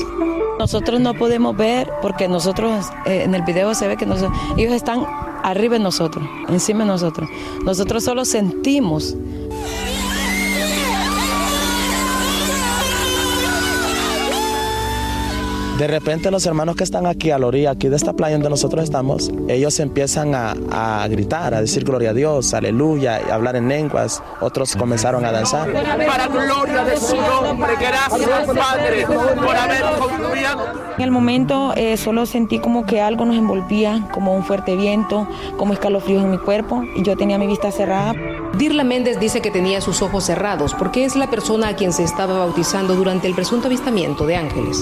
Nosotros 0.59 0.99
no 1.01 1.13
podemos 1.13 1.55
ver 1.55 1.89
porque 2.01 2.27
nosotros 2.27 2.85
eh, 3.05 3.23
en 3.23 3.35
el 3.35 3.43
video 3.43 3.73
se 3.75 3.87
ve 3.87 3.97
que 3.97 4.05
ellos 4.05 4.73
están 4.73 5.05
arriba 5.43 5.73
de 5.73 5.83
nosotros, 5.83 6.23
encima 6.49 6.81
de 6.81 6.87
nosotros. 6.87 7.29
Nosotros 7.63 8.03
solo 8.03 8.25
sentimos 8.25 9.15
De 15.77 15.87
repente 15.87 16.31
los 16.31 16.45
hermanos 16.45 16.77
que 16.77 16.85
están 16.85 17.05
aquí 17.05 17.31
a 17.31 17.37
la 17.37 17.47
orilla, 17.47 17.71
aquí 17.71 17.89
de 17.89 17.97
esta 17.97 18.13
playa 18.13 18.35
donde 18.35 18.49
nosotros 18.49 18.81
estamos, 18.81 19.29
ellos 19.49 19.77
empiezan 19.81 20.33
a, 20.33 20.55
a 20.71 21.05
gritar, 21.09 21.53
a 21.53 21.59
decir 21.59 21.83
gloria 21.83 22.11
a 22.11 22.13
Dios, 22.13 22.53
aleluya, 22.53 23.19
y 23.27 23.29
hablar 23.29 23.57
en 23.57 23.67
lenguas. 23.67 24.23
Otros 24.39 24.73
comenzaron 24.77 25.25
a 25.25 25.33
danzar. 25.33 25.69
Para 25.73 26.27
gloria 26.27 26.85
de 26.85 26.95
su 26.95 27.17
nombre, 27.17 27.73
gracias 27.77 28.47
Padre 28.47 29.05
por 29.05 29.55
haber 29.55 29.81
concluido. 29.99 30.85
En 30.97 31.03
el 31.03 31.11
momento 31.11 31.73
eh, 31.75 31.97
solo 31.97 32.25
sentí 32.25 32.59
como 32.59 32.85
que 32.85 33.01
algo 33.01 33.25
nos 33.25 33.35
envolvía, 33.35 34.07
como 34.13 34.33
un 34.33 34.45
fuerte 34.45 34.77
viento, 34.77 35.27
como 35.57 35.73
escalofríos 35.73 36.23
en 36.23 36.31
mi 36.31 36.37
cuerpo 36.37 36.83
y 36.95 37.03
yo 37.03 37.17
tenía 37.17 37.37
mi 37.37 37.47
vista 37.47 37.69
cerrada. 37.73 38.13
Dirla 38.57 38.85
Méndez 38.85 39.19
dice 39.19 39.41
que 39.41 39.51
tenía 39.51 39.81
sus 39.81 40.01
ojos 40.01 40.23
cerrados 40.23 40.73
porque 40.73 41.03
es 41.03 41.17
la 41.17 41.29
persona 41.29 41.67
a 41.67 41.75
quien 41.75 41.91
se 41.91 42.03
estaba 42.03 42.39
bautizando 42.39 42.95
durante 42.95 43.27
el 43.27 43.35
presunto 43.35 43.67
avistamiento 43.67 44.25
de 44.25 44.37
ángeles. 44.37 44.81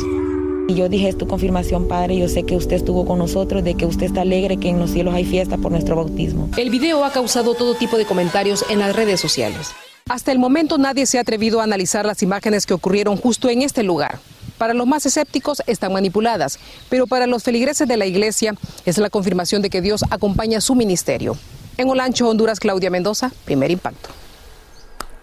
Y 0.67 0.75
yo 0.75 0.87
dije, 0.87 1.09
es 1.09 1.17
tu 1.17 1.27
confirmación, 1.27 1.89
Padre, 1.89 2.17
yo 2.17 2.29
sé 2.29 2.43
que 2.43 2.55
usted 2.55 2.77
estuvo 2.77 3.05
con 3.05 3.19
nosotros, 3.19 3.63
de 3.63 3.75
que 3.75 3.85
usted 3.85 4.05
está 4.05 4.21
alegre, 4.21 4.57
que 4.57 4.69
en 4.69 4.79
los 4.79 4.91
cielos 4.91 5.13
hay 5.13 5.25
fiesta 5.25 5.57
por 5.57 5.71
nuestro 5.71 5.97
bautismo. 5.97 6.49
El 6.57 6.69
video 6.69 7.03
ha 7.03 7.11
causado 7.11 7.53
todo 7.53 7.75
tipo 7.75 7.97
de 7.97 8.05
comentarios 8.05 8.63
en 8.69 8.79
las 8.79 8.95
redes 8.95 9.19
sociales. 9.19 9.71
Hasta 10.09 10.31
el 10.31 10.39
momento 10.39 10.77
nadie 10.77 11.05
se 11.05 11.17
ha 11.17 11.21
atrevido 11.21 11.59
a 11.59 11.63
analizar 11.63 12.05
las 12.05 12.23
imágenes 12.23 12.65
que 12.65 12.73
ocurrieron 12.73 13.17
justo 13.17 13.49
en 13.49 13.61
este 13.61 13.83
lugar. 13.83 14.19
Para 14.57 14.73
los 14.73 14.87
más 14.87 15.05
escépticos 15.05 15.61
están 15.67 15.91
manipuladas, 15.91 16.59
pero 16.89 17.07
para 17.07 17.27
los 17.27 17.43
feligreses 17.43 17.87
de 17.87 17.97
la 17.97 18.05
iglesia 18.05 18.55
es 18.85 18.97
la 18.97 19.09
confirmación 19.09 19.61
de 19.61 19.69
que 19.69 19.81
Dios 19.81 20.05
acompaña 20.09 20.61
su 20.61 20.75
ministerio. 20.75 21.35
En 21.77 21.89
Olancho, 21.89 22.29
Honduras, 22.29 22.59
Claudia 22.59 22.89
Mendoza, 22.89 23.31
primer 23.45 23.71
impacto. 23.71 24.09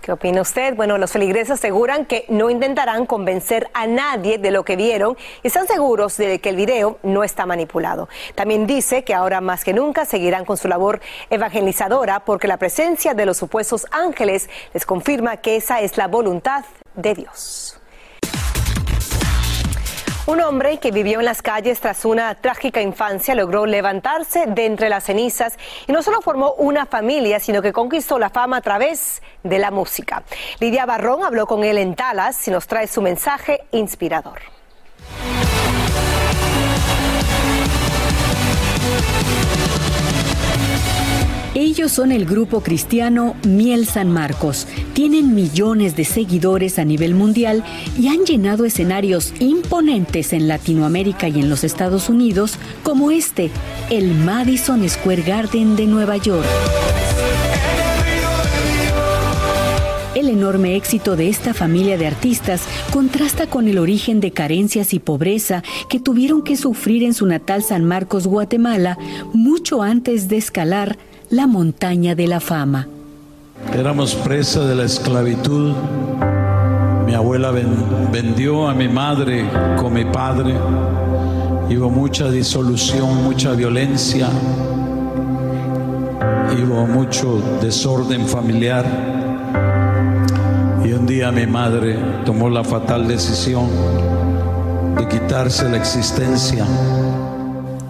¿Qué 0.00 0.12
opina 0.12 0.40
usted? 0.40 0.74
Bueno, 0.76 0.96
los 0.96 1.12
feligreses 1.12 1.50
aseguran 1.50 2.06
que 2.06 2.24
no 2.28 2.48
intentarán 2.48 3.04
convencer 3.04 3.68
a 3.74 3.86
nadie 3.86 4.38
de 4.38 4.50
lo 4.50 4.64
que 4.64 4.74
vieron 4.74 5.16
y 5.42 5.48
están 5.48 5.66
seguros 5.66 6.16
de 6.16 6.38
que 6.38 6.48
el 6.48 6.56
video 6.56 6.98
no 7.02 7.22
está 7.22 7.44
manipulado. 7.44 8.08
También 8.34 8.66
dice 8.66 9.04
que 9.04 9.12
ahora 9.12 9.42
más 9.42 9.62
que 9.62 9.74
nunca 9.74 10.06
seguirán 10.06 10.46
con 10.46 10.56
su 10.56 10.68
labor 10.68 11.00
evangelizadora 11.28 12.20
porque 12.20 12.48
la 12.48 12.56
presencia 12.56 13.12
de 13.12 13.26
los 13.26 13.36
supuestos 13.36 13.86
ángeles 13.90 14.48
les 14.72 14.86
confirma 14.86 15.36
que 15.36 15.56
esa 15.56 15.80
es 15.80 15.98
la 15.98 16.08
voluntad 16.08 16.64
de 16.94 17.14
Dios. 17.14 17.79
Un 20.30 20.40
hombre 20.42 20.78
que 20.78 20.92
vivió 20.92 21.18
en 21.18 21.24
las 21.24 21.42
calles 21.42 21.80
tras 21.80 22.04
una 22.04 22.32
trágica 22.36 22.80
infancia 22.80 23.34
logró 23.34 23.66
levantarse 23.66 24.46
de 24.46 24.64
entre 24.64 24.88
las 24.88 25.02
cenizas 25.02 25.58
y 25.88 25.92
no 25.92 26.04
solo 26.04 26.20
formó 26.20 26.52
una 26.52 26.86
familia, 26.86 27.40
sino 27.40 27.60
que 27.60 27.72
conquistó 27.72 28.16
la 28.16 28.30
fama 28.30 28.58
a 28.58 28.60
través 28.60 29.22
de 29.42 29.58
la 29.58 29.72
música. 29.72 30.22
Lidia 30.60 30.86
Barrón 30.86 31.24
habló 31.24 31.48
con 31.48 31.64
él 31.64 31.78
en 31.78 31.96
Talas 31.96 32.46
y 32.46 32.52
nos 32.52 32.68
trae 32.68 32.86
su 32.86 33.02
mensaje 33.02 33.64
inspirador. 33.72 34.60
Ellos 41.54 41.90
son 41.90 42.12
el 42.12 42.26
grupo 42.26 42.60
cristiano 42.60 43.34
Miel 43.44 43.86
San 43.86 44.08
Marcos. 44.08 44.68
Tienen 44.92 45.34
millones 45.34 45.96
de 45.96 46.04
seguidores 46.04 46.78
a 46.78 46.84
nivel 46.84 47.16
mundial 47.16 47.64
y 47.98 48.06
han 48.06 48.24
llenado 48.24 48.64
escenarios 48.64 49.34
imponentes 49.40 50.32
en 50.32 50.46
Latinoamérica 50.46 51.26
y 51.26 51.40
en 51.40 51.50
los 51.50 51.64
Estados 51.64 52.08
Unidos, 52.08 52.56
como 52.84 53.10
este, 53.10 53.50
el 53.90 54.14
Madison 54.14 54.88
Square 54.88 55.22
Garden 55.22 55.74
de 55.74 55.86
Nueva 55.86 56.18
York. 56.18 56.46
El 60.14 60.28
enorme 60.28 60.76
éxito 60.76 61.16
de 61.16 61.28
esta 61.28 61.52
familia 61.52 61.98
de 61.98 62.06
artistas 62.06 62.62
contrasta 62.92 63.48
con 63.48 63.66
el 63.66 63.78
origen 63.78 64.20
de 64.20 64.30
carencias 64.30 64.94
y 64.94 65.00
pobreza 65.00 65.64
que 65.88 65.98
tuvieron 65.98 66.42
que 66.42 66.56
sufrir 66.56 67.02
en 67.02 67.14
su 67.14 67.26
natal 67.26 67.64
San 67.64 67.84
Marcos, 67.84 68.28
Guatemala, 68.28 68.98
mucho 69.32 69.82
antes 69.82 70.28
de 70.28 70.36
escalar 70.36 70.98
la 71.30 71.46
montaña 71.46 72.16
de 72.16 72.26
la 72.26 72.40
fama. 72.40 72.88
Éramos 73.72 74.16
presa 74.16 74.66
de 74.66 74.74
la 74.74 74.84
esclavitud. 74.84 75.72
Mi 77.06 77.14
abuela 77.14 77.52
vendió 77.52 78.68
a 78.68 78.74
mi 78.74 78.88
madre 78.88 79.48
con 79.78 79.92
mi 79.92 80.04
padre. 80.04 80.54
Hubo 81.70 81.88
mucha 81.88 82.28
disolución, 82.30 83.22
mucha 83.22 83.52
violencia. 83.52 84.28
Hubo 86.52 86.86
mucho 86.86 87.40
desorden 87.62 88.26
familiar. 88.26 88.84
Y 90.84 90.92
un 90.92 91.06
día 91.06 91.30
mi 91.30 91.46
madre 91.46 91.96
tomó 92.24 92.50
la 92.50 92.64
fatal 92.64 93.06
decisión 93.06 93.68
de 94.96 95.06
quitarse 95.06 95.68
la 95.68 95.76
existencia 95.76 96.66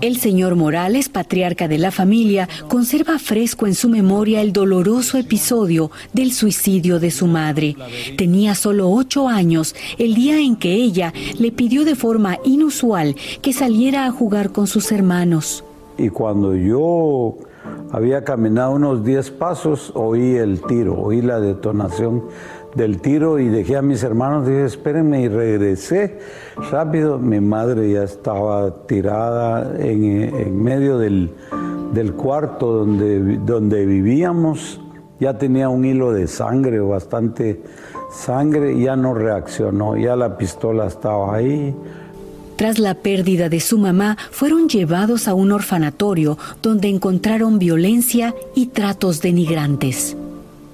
el 0.01 0.17
señor 0.17 0.57
Morales, 0.57 1.09
patriarca 1.09 1.69
de 1.69 1.79
la 1.79 1.91
familia, 1.91 2.49
conserva 2.69 3.19
fresco 3.19 3.67
en 3.67 3.75
su 3.75 3.89
memoria 3.89 4.41
el 4.41 4.53
doloroso 4.53 5.19
episodio 5.19 5.91
del 6.13 6.33
suicidio 6.33 6.99
de 7.01 7.11
su 7.11 7.27
madre. 7.27 7.77
Tenía 8.17 8.55
solo 8.55 8.91
ocho 8.91 9.29
años 9.29 9.75
el 9.99 10.15
día 10.15 10.41
en 10.41 10.57
que 10.57 10.75
ella 10.75 11.13
le 11.39 11.53
pidió 11.53 11.85
de 11.85 11.95
forma 11.95 12.39
inusual 12.45 13.17
que 13.43 13.53
saliera 13.53 14.07
a 14.07 14.11
jugar 14.11 14.53
con 14.53 14.67
sus 14.67 14.93
hermanos. 14.93 15.65
Y 15.99 16.09
cuando 16.09 16.55
yo 16.55 17.37
había 17.93 18.25
caminado 18.25 18.73
unos 18.73 19.05
diez 19.05 19.31
pasos, 19.31 19.93
oí 19.95 20.37
el 20.37 20.63
tiro, 20.63 20.99
oí 21.01 21.21
la 21.21 21.41
detonación 21.41 22.25
del 22.75 23.01
tiro 23.01 23.39
y 23.39 23.49
dejé 23.49 23.77
a 23.77 23.83
mis 23.83 24.03
hermanos, 24.03 24.47
dije, 24.47 24.65
espérenme 24.65 25.23
y 25.23 25.29
regresé 25.29 26.19
rápido. 26.71 27.19
Mi 27.19 27.41
madre 27.41 27.91
ya 27.91 28.05
estaba 28.05 28.87
tirada 28.87 29.77
en, 29.79 30.63
medio 30.63 30.99
del, 30.99 31.31
cuarto 32.17 32.73
donde, 32.73 33.39
donde 33.39 33.87
vivíamos, 33.87 34.81
ya 35.19 35.37
tenía 35.37 35.69
un 35.69 35.85
hilo 35.85 36.13
de 36.13 36.27
sangre, 36.27 36.81
bastante 36.81 37.61
sangre, 38.11 38.79
ya 38.79 38.97
no 38.97 39.15
reaccionó, 39.15 39.97
ya 39.97 40.17
la 40.17 40.37
pistola 40.37 40.87
estaba 40.87 41.35
ahí. 41.37 41.75
Tras 42.57 42.79
la 42.79 42.95
pérdida 42.95 43.49
de 43.49 43.59
su 43.59 43.79
mamá, 43.79 44.19
fueron 44.31 44.69
llevados 44.69 45.29
a 45.29 45.35
un 45.35 45.51
orfanatorio 45.51 46.37
donde 46.63 46.89
encontraron 46.89 47.59
violencia 47.59 48.35
y 48.55 48.67
tratos 48.67 49.23
denigrantes. 49.23 50.17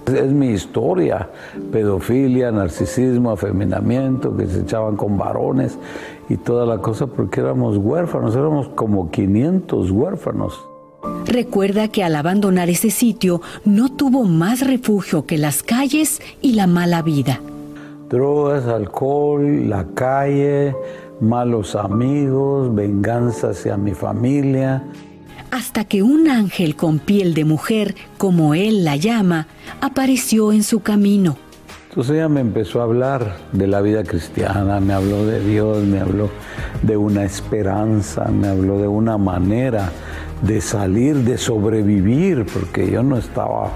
Es 0.06 0.32
mi 0.32 0.50
historia, 0.50 1.28
pedofilia, 1.72 2.52
narcisismo, 2.52 3.32
afeminamiento, 3.32 4.36
que 4.36 4.46
se 4.46 4.60
echaban 4.60 4.96
con 4.96 5.18
varones 5.18 5.76
y 6.28 6.36
toda 6.36 6.64
la 6.64 6.78
cosa 6.78 7.08
porque 7.08 7.40
éramos 7.40 7.76
huérfanos, 7.76 8.36
éramos 8.36 8.68
como 8.68 9.10
500 9.10 9.90
huérfanos. 9.90 10.60
Recuerda 11.26 11.88
que 11.88 12.04
al 12.04 12.14
abandonar 12.14 12.70
ese 12.70 12.90
sitio 12.90 13.40
no 13.64 13.88
tuvo 13.88 14.22
más 14.22 14.64
refugio 14.64 15.26
que 15.26 15.38
las 15.38 15.64
calles 15.64 16.22
y 16.40 16.52
la 16.52 16.68
mala 16.68 17.02
vida. 17.02 17.40
Drogas, 18.08 18.66
alcohol, 18.66 19.68
la 19.68 19.86
calle, 19.94 20.76
malos 21.20 21.74
amigos, 21.74 22.72
venganza 22.72 23.50
hacia 23.50 23.76
mi 23.76 23.92
familia 23.92 24.84
hasta 25.50 25.84
que 25.84 26.02
un 26.02 26.28
ángel 26.28 26.76
con 26.76 26.98
piel 26.98 27.34
de 27.34 27.44
mujer, 27.44 27.94
como 28.18 28.54
él 28.54 28.84
la 28.84 28.96
llama, 28.96 29.46
apareció 29.80 30.52
en 30.52 30.62
su 30.62 30.80
camino. 30.80 31.36
Entonces 31.88 32.16
ella 32.16 32.28
me 32.28 32.40
empezó 32.40 32.80
a 32.80 32.84
hablar 32.84 33.38
de 33.52 33.66
la 33.66 33.80
vida 33.80 34.04
cristiana, 34.04 34.80
me 34.80 34.92
habló 34.92 35.24
de 35.24 35.40
Dios, 35.40 35.82
me 35.82 36.00
habló 36.00 36.28
de 36.82 36.96
una 36.96 37.24
esperanza, 37.24 38.26
me 38.26 38.48
habló 38.48 38.78
de 38.78 38.86
una 38.86 39.16
manera 39.16 39.90
de 40.42 40.60
salir, 40.60 41.16
de 41.16 41.38
sobrevivir, 41.38 42.44
porque 42.52 42.90
yo 42.90 43.02
no 43.02 43.16
estaba 43.16 43.72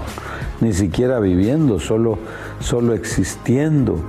ni 0.59 0.71
siquiera 0.73 1.19
viviendo, 1.19 1.79
solo, 1.79 2.19
solo 2.59 2.93
existiendo. 2.93 4.03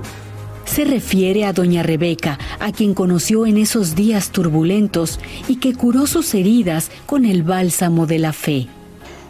Se 0.73 0.85
refiere 0.85 1.45
a 1.45 1.53
doña 1.53 1.83
Rebeca, 1.83 2.39
a 2.59 2.71
quien 2.71 2.95
conoció 2.95 3.45
en 3.45 3.57
esos 3.57 3.93
días 3.93 4.31
turbulentos 4.31 5.19
y 5.47 5.57
que 5.57 5.75
curó 5.75 6.07
sus 6.07 6.33
heridas 6.33 6.89
con 7.05 7.25
el 7.25 7.43
bálsamo 7.43 8.07
de 8.07 8.17
la 8.17 8.33
fe. 8.33 8.65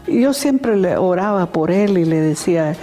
Yo 0.08 0.32
siempre 0.32 0.78
le 0.78 0.96
oraba 0.96 1.48
por 1.48 1.70
él 1.70 1.98
y 1.98 2.06
le 2.06 2.22
decía, 2.22 2.78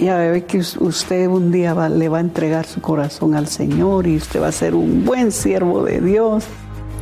ya 0.00 0.18
ve 0.18 0.44
que 0.44 0.58
usted 0.58 1.28
un 1.28 1.52
día 1.52 1.76
le 1.90 2.08
va 2.08 2.18
a 2.18 2.22
entregar 2.22 2.66
su 2.66 2.80
corazón 2.80 3.36
al 3.36 3.46
Señor 3.46 4.08
y 4.08 4.16
usted 4.16 4.42
va 4.42 4.48
a 4.48 4.52
ser 4.52 4.74
un 4.74 5.04
buen 5.04 5.30
siervo 5.30 5.84
de 5.84 6.00
Dios. 6.00 6.42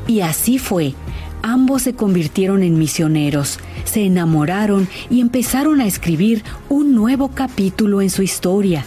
Y 0.06 0.20
así 0.20 0.58
fue. 0.58 0.92
Ambos 1.40 1.80
se 1.80 1.94
convirtieron 1.94 2.62
en 2.62 2.78
misioneros, 2.78 3.58
se 3.84 4.04
enamoraron 4.04 4.86
y 5.08 5.22
empezaron 5.22 5.80
a 5.80 5.86
escribir 5.86 6.44
un 6.68 6.94
nuevo 6.94 7.28
capítulo 7.28 8.02
en 8.02 8.10
su 8.10 8.22
historia. 8.22 8.84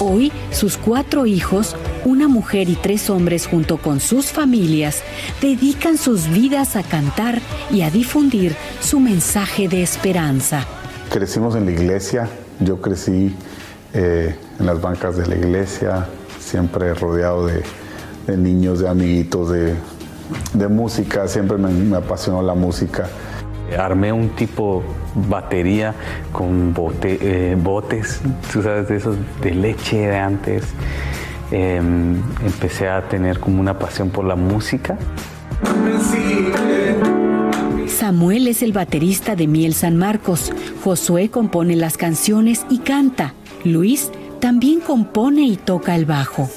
Hoy, 0.00 0.30
sus 0.52 0.76
cuatro 0.76 1.26
hijos, 1.26 1.74
una 2.04 2.28
mujer 2.28 2.68
y 2.68 2.76
tres 2.76 3.10
hombres 3.10 3.48
junto 3.48 3.78
con 3.78 3.98
sus 3.98 4.26
familias, 4.26 5.02
dedican 5.40 5.98
sus 5.98 6.28
vidas 6.28 6.76
a 6.76 6.84
cantar 6.84 7.40
y 7.68 7.82
a 7.82 7.90
difundir 7.90 8.54
su 8.80 9.00
mensaje 9.00 9.66
de 9.66 9.82
esperanza. 9.82 10.64
Crecimos 11.10 11.56
en 11.56 11.64
la 11.64 11.72
iglesia, 11.72 12.28
yo 12.60 12.80
crecí 12.80 13.34
eh, 13.92 14.36
en 14.60 14.66
las 14.66 14.80
bancas 14.80 15.16
de 15.16 15.26
la 15.26 15.34
iglesia, 15.34 16.06
siempre 16.38 16.94
rodeado 16.94 17.48
de, 17.48 18.36
niños, 18.36 18.78
de 18.78 18.88
amiguitos, 18.88 19.50
de, 19.50 20.68
música, 20.68 21.26
siempre 21.26 21.58
me, 21.58 21.96
apasionó 21.96 22.40
la 22.42 22.54
música. 22.54 23.08
Armé 23.76 24.12
un 24.12 24.30
tipo 24.30 24.82
batería 25.14 25.94
con 26.32 26.74
eh, 27.02 27.56
botes, 27.58 28.20
tú 28.52 28.62
sabes, 28.62 28.88
de 28.88 28.96
esos 28.96 29.16
de 29.42 29.50
leche 29.52 30.08
de 30.08 30.16
antes. 30.16 30.64
Em, 31.50 32.16
empecé 32.44 32.88
a 32.88 33.08
tener 33.08 33.40
como 33.40 33.60
una 33.60 33.78
pasión 33.78 34.10
por 34.10 34.24
la 34.24 34.36
música. 34.36 34.98
Samuel 37.86 38.46
es 38.46 38.62
el 38.62 38.72
baterista 38.72 39.34
de 39.34 39.46
Miel 39.46 39.74
San 39.74 39.96
Marcos. 39.96 40.52
Josué 40.84 41.30
compone 41.30 41.74
las 41.74 41.96
canciones 41.96 42.66
y 42.68 42.78
canta. 42.78 43.34
Luis 43.64 44.10
también 44.40 44.80
compone 44.80 45.42
y 45.42 45.56
toca 45.56 45.96
el 45.96 46.04
bajo. 46.04 46.48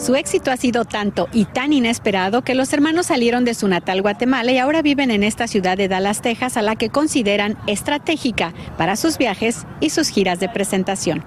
Su 0.00 0.14
éxito 0.14 0.50
ha 0.50 0.56
sido 0.56 0.86
tanto 0.86 1.28
y 1.30 1.44
tan 1.44 1.74
inesperado 1.74 2.40
que 2.40 2.54
los 2.54 2.72
hermanos 2.72 3.06
salieron 3.06 3.44
de 3.44 3.52
su 3.52 3.68
natal 3.68 4.00
Guatemala 4.00 4.50
y 4.50 4.56
ahora 4.56 4.80
viven 4.80 5.10
en 5.10 5.22
esta 5.22 5.46
ciudad 5.46 5.76
de 5.76 5.88
Dallas, 5.88 6.22
Texas, 6.22 6.56
a 6.56 6.62
la 6.62 6.74
que 6.74 6.88
consideran 6.88 7.58
estratégica 7.66 8.54
para 8.78 8.96
sus 8.96 9.18
viajes 9.18 9.66
y 9.78 9.90
sus 9.90 10.08
giras 10.08 10.40
de 10.40 10.48
presentación. 10.48 11.22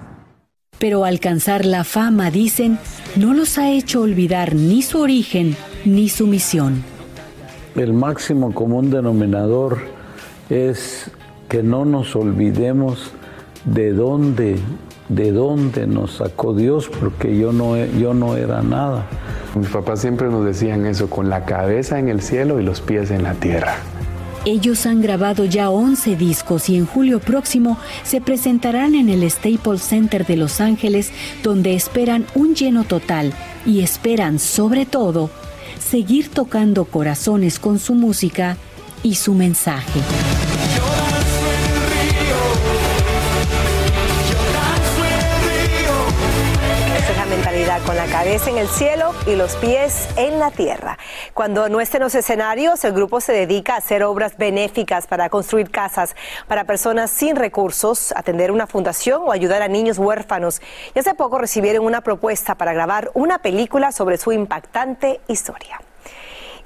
Pero 0.80 1.04
alcanzar 1.04 1.64
la 1.64 1.84
fama, 1.84 2.32
dicen, 2.32 2.80
no 3.14 3.32
los 3.32 3.58
ha 3.58 3.70
hecho 3.70 4.00
olvidar 4.00 4.56
ni 4.56 4.82
su 4.82 4.98
origen 4.98 5.56
ni 5.84 6.08
su 6.08 6.26
misión. 6.26 6.82
El 7.76 7.92
máximo 7.92 8.52
común 8.52 8.90
denominador 8.90 9.82
es 10.50 11.12
que 11.48 11.62
no 11.62 11.84
nos 11.84 12.16
olvidemos 12.16 13.12
de 13.64 13.92
dónde, 13.92 14.56
de 15.08 15.32
dónde 15.32 15.86
nos 15.86 16.16
sacó 16.16 16.54
Dios, 16.54 16.88
porque 17.00 17.38
yo 17.38 17.52
no, 17.52 17.76
yo 17.76 18.14
no 18.14 18.36
era 18.36 18.62
nada. 18.62 19.06
Mis 19.54 19.68
papás 19.68 20.00
siempre 20.00 20.28
nos 20.28 20.44
decían 20.44 20.86
eso, 20.86 21.10
con 21.10 21.28
la 21.28 21.44
cabeza 21.44 21.98
en 21.98 22.08
el 22.08 22.22
cielo 22.22 22.60
y 22.60 22.64
los 22.64 22.80
pies 22.80 23.10
en 23.10 23.22
la 23.22 23.34
tierra. 23.34 23.76
Ellos 24.46 24.84
han 24.84 25.00
grabado 25.00 25.46
ya 25.46 25.70
11 25.70 26.16
discos 26.16 26.68
y 26.68 26.76
en 26.76 26.84
julio 26.84 27.18
próximo 27.18 27.78
se 28.02 28.20
presentarán 28.20 28.94
en 28.94 29.08
el 29.08 29.28
Staples 29.30 29.82
Center 29.82 30.26
de 30.26 30.36
Los 30.36 30.60
Ángeles, 30.60 31.12
donde 31.42 31.74
esperan 31.74 32.26
un 32.34 32.54
lleno 32.54 32.84
total 32.84 33.32
y 33.64 33.80
esperan, 33.80 34.38
sobre 34.38 34.84
todo, 34.84 35.30
seguir 35.78 36.28
tocando 36.28 36.84
corazones 36.84 37.58
con 37.58 37.78
su 37.78 37.94
música 37.94 38.58
y 39.02 39.14
su 39.14 39.32
mensaje. 39.32 40.00
Con 47.82 47.96
la 47.96 48.06
cabeza 48.06 48.50
en 48.50 48.58
el 48.58 48.68
cielo 48.68 49.12
y 49.26 49.34
los 49.34 49.56
pies 49.56 50.08
en 50.16 50.38
la 50.38 50.50
tierra. 50.50 50.96
Cuando 51.32 51.68
no 51.68 51.80
estén 51.80 52.02
los 52.02 52.14
escenarios, 52.14 52.84
el 52.84 52.92
grupo 52.92 53.20
se 53.20 53.32
dedica 53.32 53.74
a 53.74 53.78
hacer 53.78 54.04
obras 54.04 54.36
benéficas 54.36 55.06
para 55.06 55.28
construir 55.28 55.70
casas 55.70 56.14
para 56.46 56.64
personas 56.64 57.10
sin 57.10 57.36
recursos, 57.36 58.12
atender 58.16 58.52
una 58.52 58.66
fundación 58.66 59.22
o 59.26 59.32
ayudar 59.32 59.62
a 59.62 59.68
niños 59.68 59.98
huérfanos. 59.98 60.62
Y 60.94 60.98
hace 60.98 61.14
poco 61.14 61.38
recibieron 61.38 61.84
una 61.84 62.02
propuesta 62.02 62.54
para 62.54 62.72
grabar 62.72 63.10
una 63.14 63.38
película 63.38 63.92
sobre 63.92 64.18
su 64.18 64.30
impactante 64.32 65.20
historia. 65.26 65.80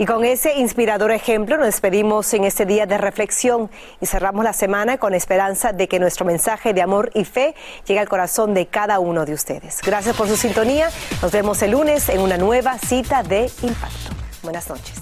Y 0.00 0.06
con 0.06 0.24
ese 0.24 0.54
inspirador 0.54 1.10
ejemplo 1.10 1.56
nos 1.56 1.66
despedimos 1.66 2.32
en 2.32 2.44
este 2.44 2.64
día 2.64 2.86
de 2.86 2.98
reflexión 2.98 3.68
y 4.00 4.06
cerramos 4.06 4.44
la 4.44 4.52
semana 4.52 4.96
con 4.98 5.12
esperanza 5.12 5.72
de 5.72 5.88
que 5.88 5.98
nuestro 5.98 6.24
mensaje 6.24 6.72
de 6.72 6.82
amor 6.82 7.10
y 7.14 7.24
fe 7.24 7.56
llegue 7.84 7.98
al 7.98 8.08
corazón 8.08 8.54
de 8.54 8.66
cada 8.66 9.00
uno 9.00 9.26
de 9.26 9.34
ustedes. 9.34 9.80
Gracias 9.84 10.16
por 10.16 10.28
su 10.28 10.36
sintonía. 10.36 10.88
Nos 11.20 11.32
vemos 11.32 11.60
el 11.62 11.72
lunes 11.72 12.08
en 12.10 12.20
una 12.20 12.36
nueva 12.36 12.78
cita 12.78 13.24
de 13.24 13.50
impacto. 13.62 14.10
Buenas 14.44 14.68
noches. 14.68 14.94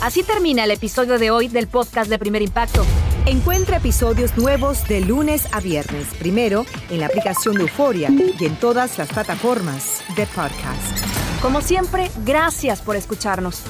Así 0.00 0.22
termina 0.22 0.62
el 0.62 0.70
episodio 0.70 1.18
de 1.18 1.32
hoy 1.32 1.48
del 1.48 1.66
podcast 1.66 2.08
de 2.08 2.20
Primer 2.20 2.42
Impacto. 2.42 2.86
Encuentra 3.24 3.78
episodios 3.78 4.36
nuevos 4.36 4.86
de 4.86 5.00
lunes 5.00 5.48
a 5.52 5.58
viernes, 5.58 6.06
primero 6.20 6.64
en 6.90 7.00
la 7.00 7.06
aplicación 7.06 7.56
de 7.56 7.62
Euforia 7.62 8.08
y 8.38 8.44
en 8.44 8.54
todas 8.54 8.98
las 8.98 9.08
plataformas 9.08 10.04
de 10.14 10.26
podcast. 10.26 11.25
Como 11.46 11.60
siempre, 11.60 12.10
gracias 12.24 12.82
por 12.82 12.96
escucharnos. 12.96 13.62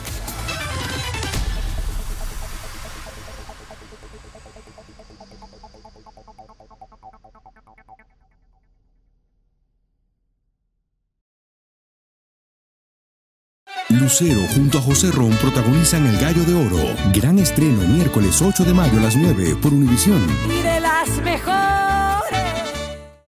Lucero 13.91 14.41
junto 14.55 14.79
a 14.79 14.81
José 14.81 15.11
Ron 15.12 15.33
protagonizan 15.33 16.07
El 16.07 16.18
Gallo 16.18 16.45
de 16.45 16.55
Oro. 16.55 16.97
Gran 17.12 17.39
estreno 17.39 17.83
miércoles 17.83 18.41
8 18.41 18.64
de 18.64 18.72
mayo 18.72 18.99
a 19.01 19.03
las 19.03 19.16
9 19.16 19.55
por 19.61 19.74
Univisión. 19.74 20.27
Y 20.49 20.62
de 20.62 20.81
las 20.81 21.11
mejores. 21.22 22.06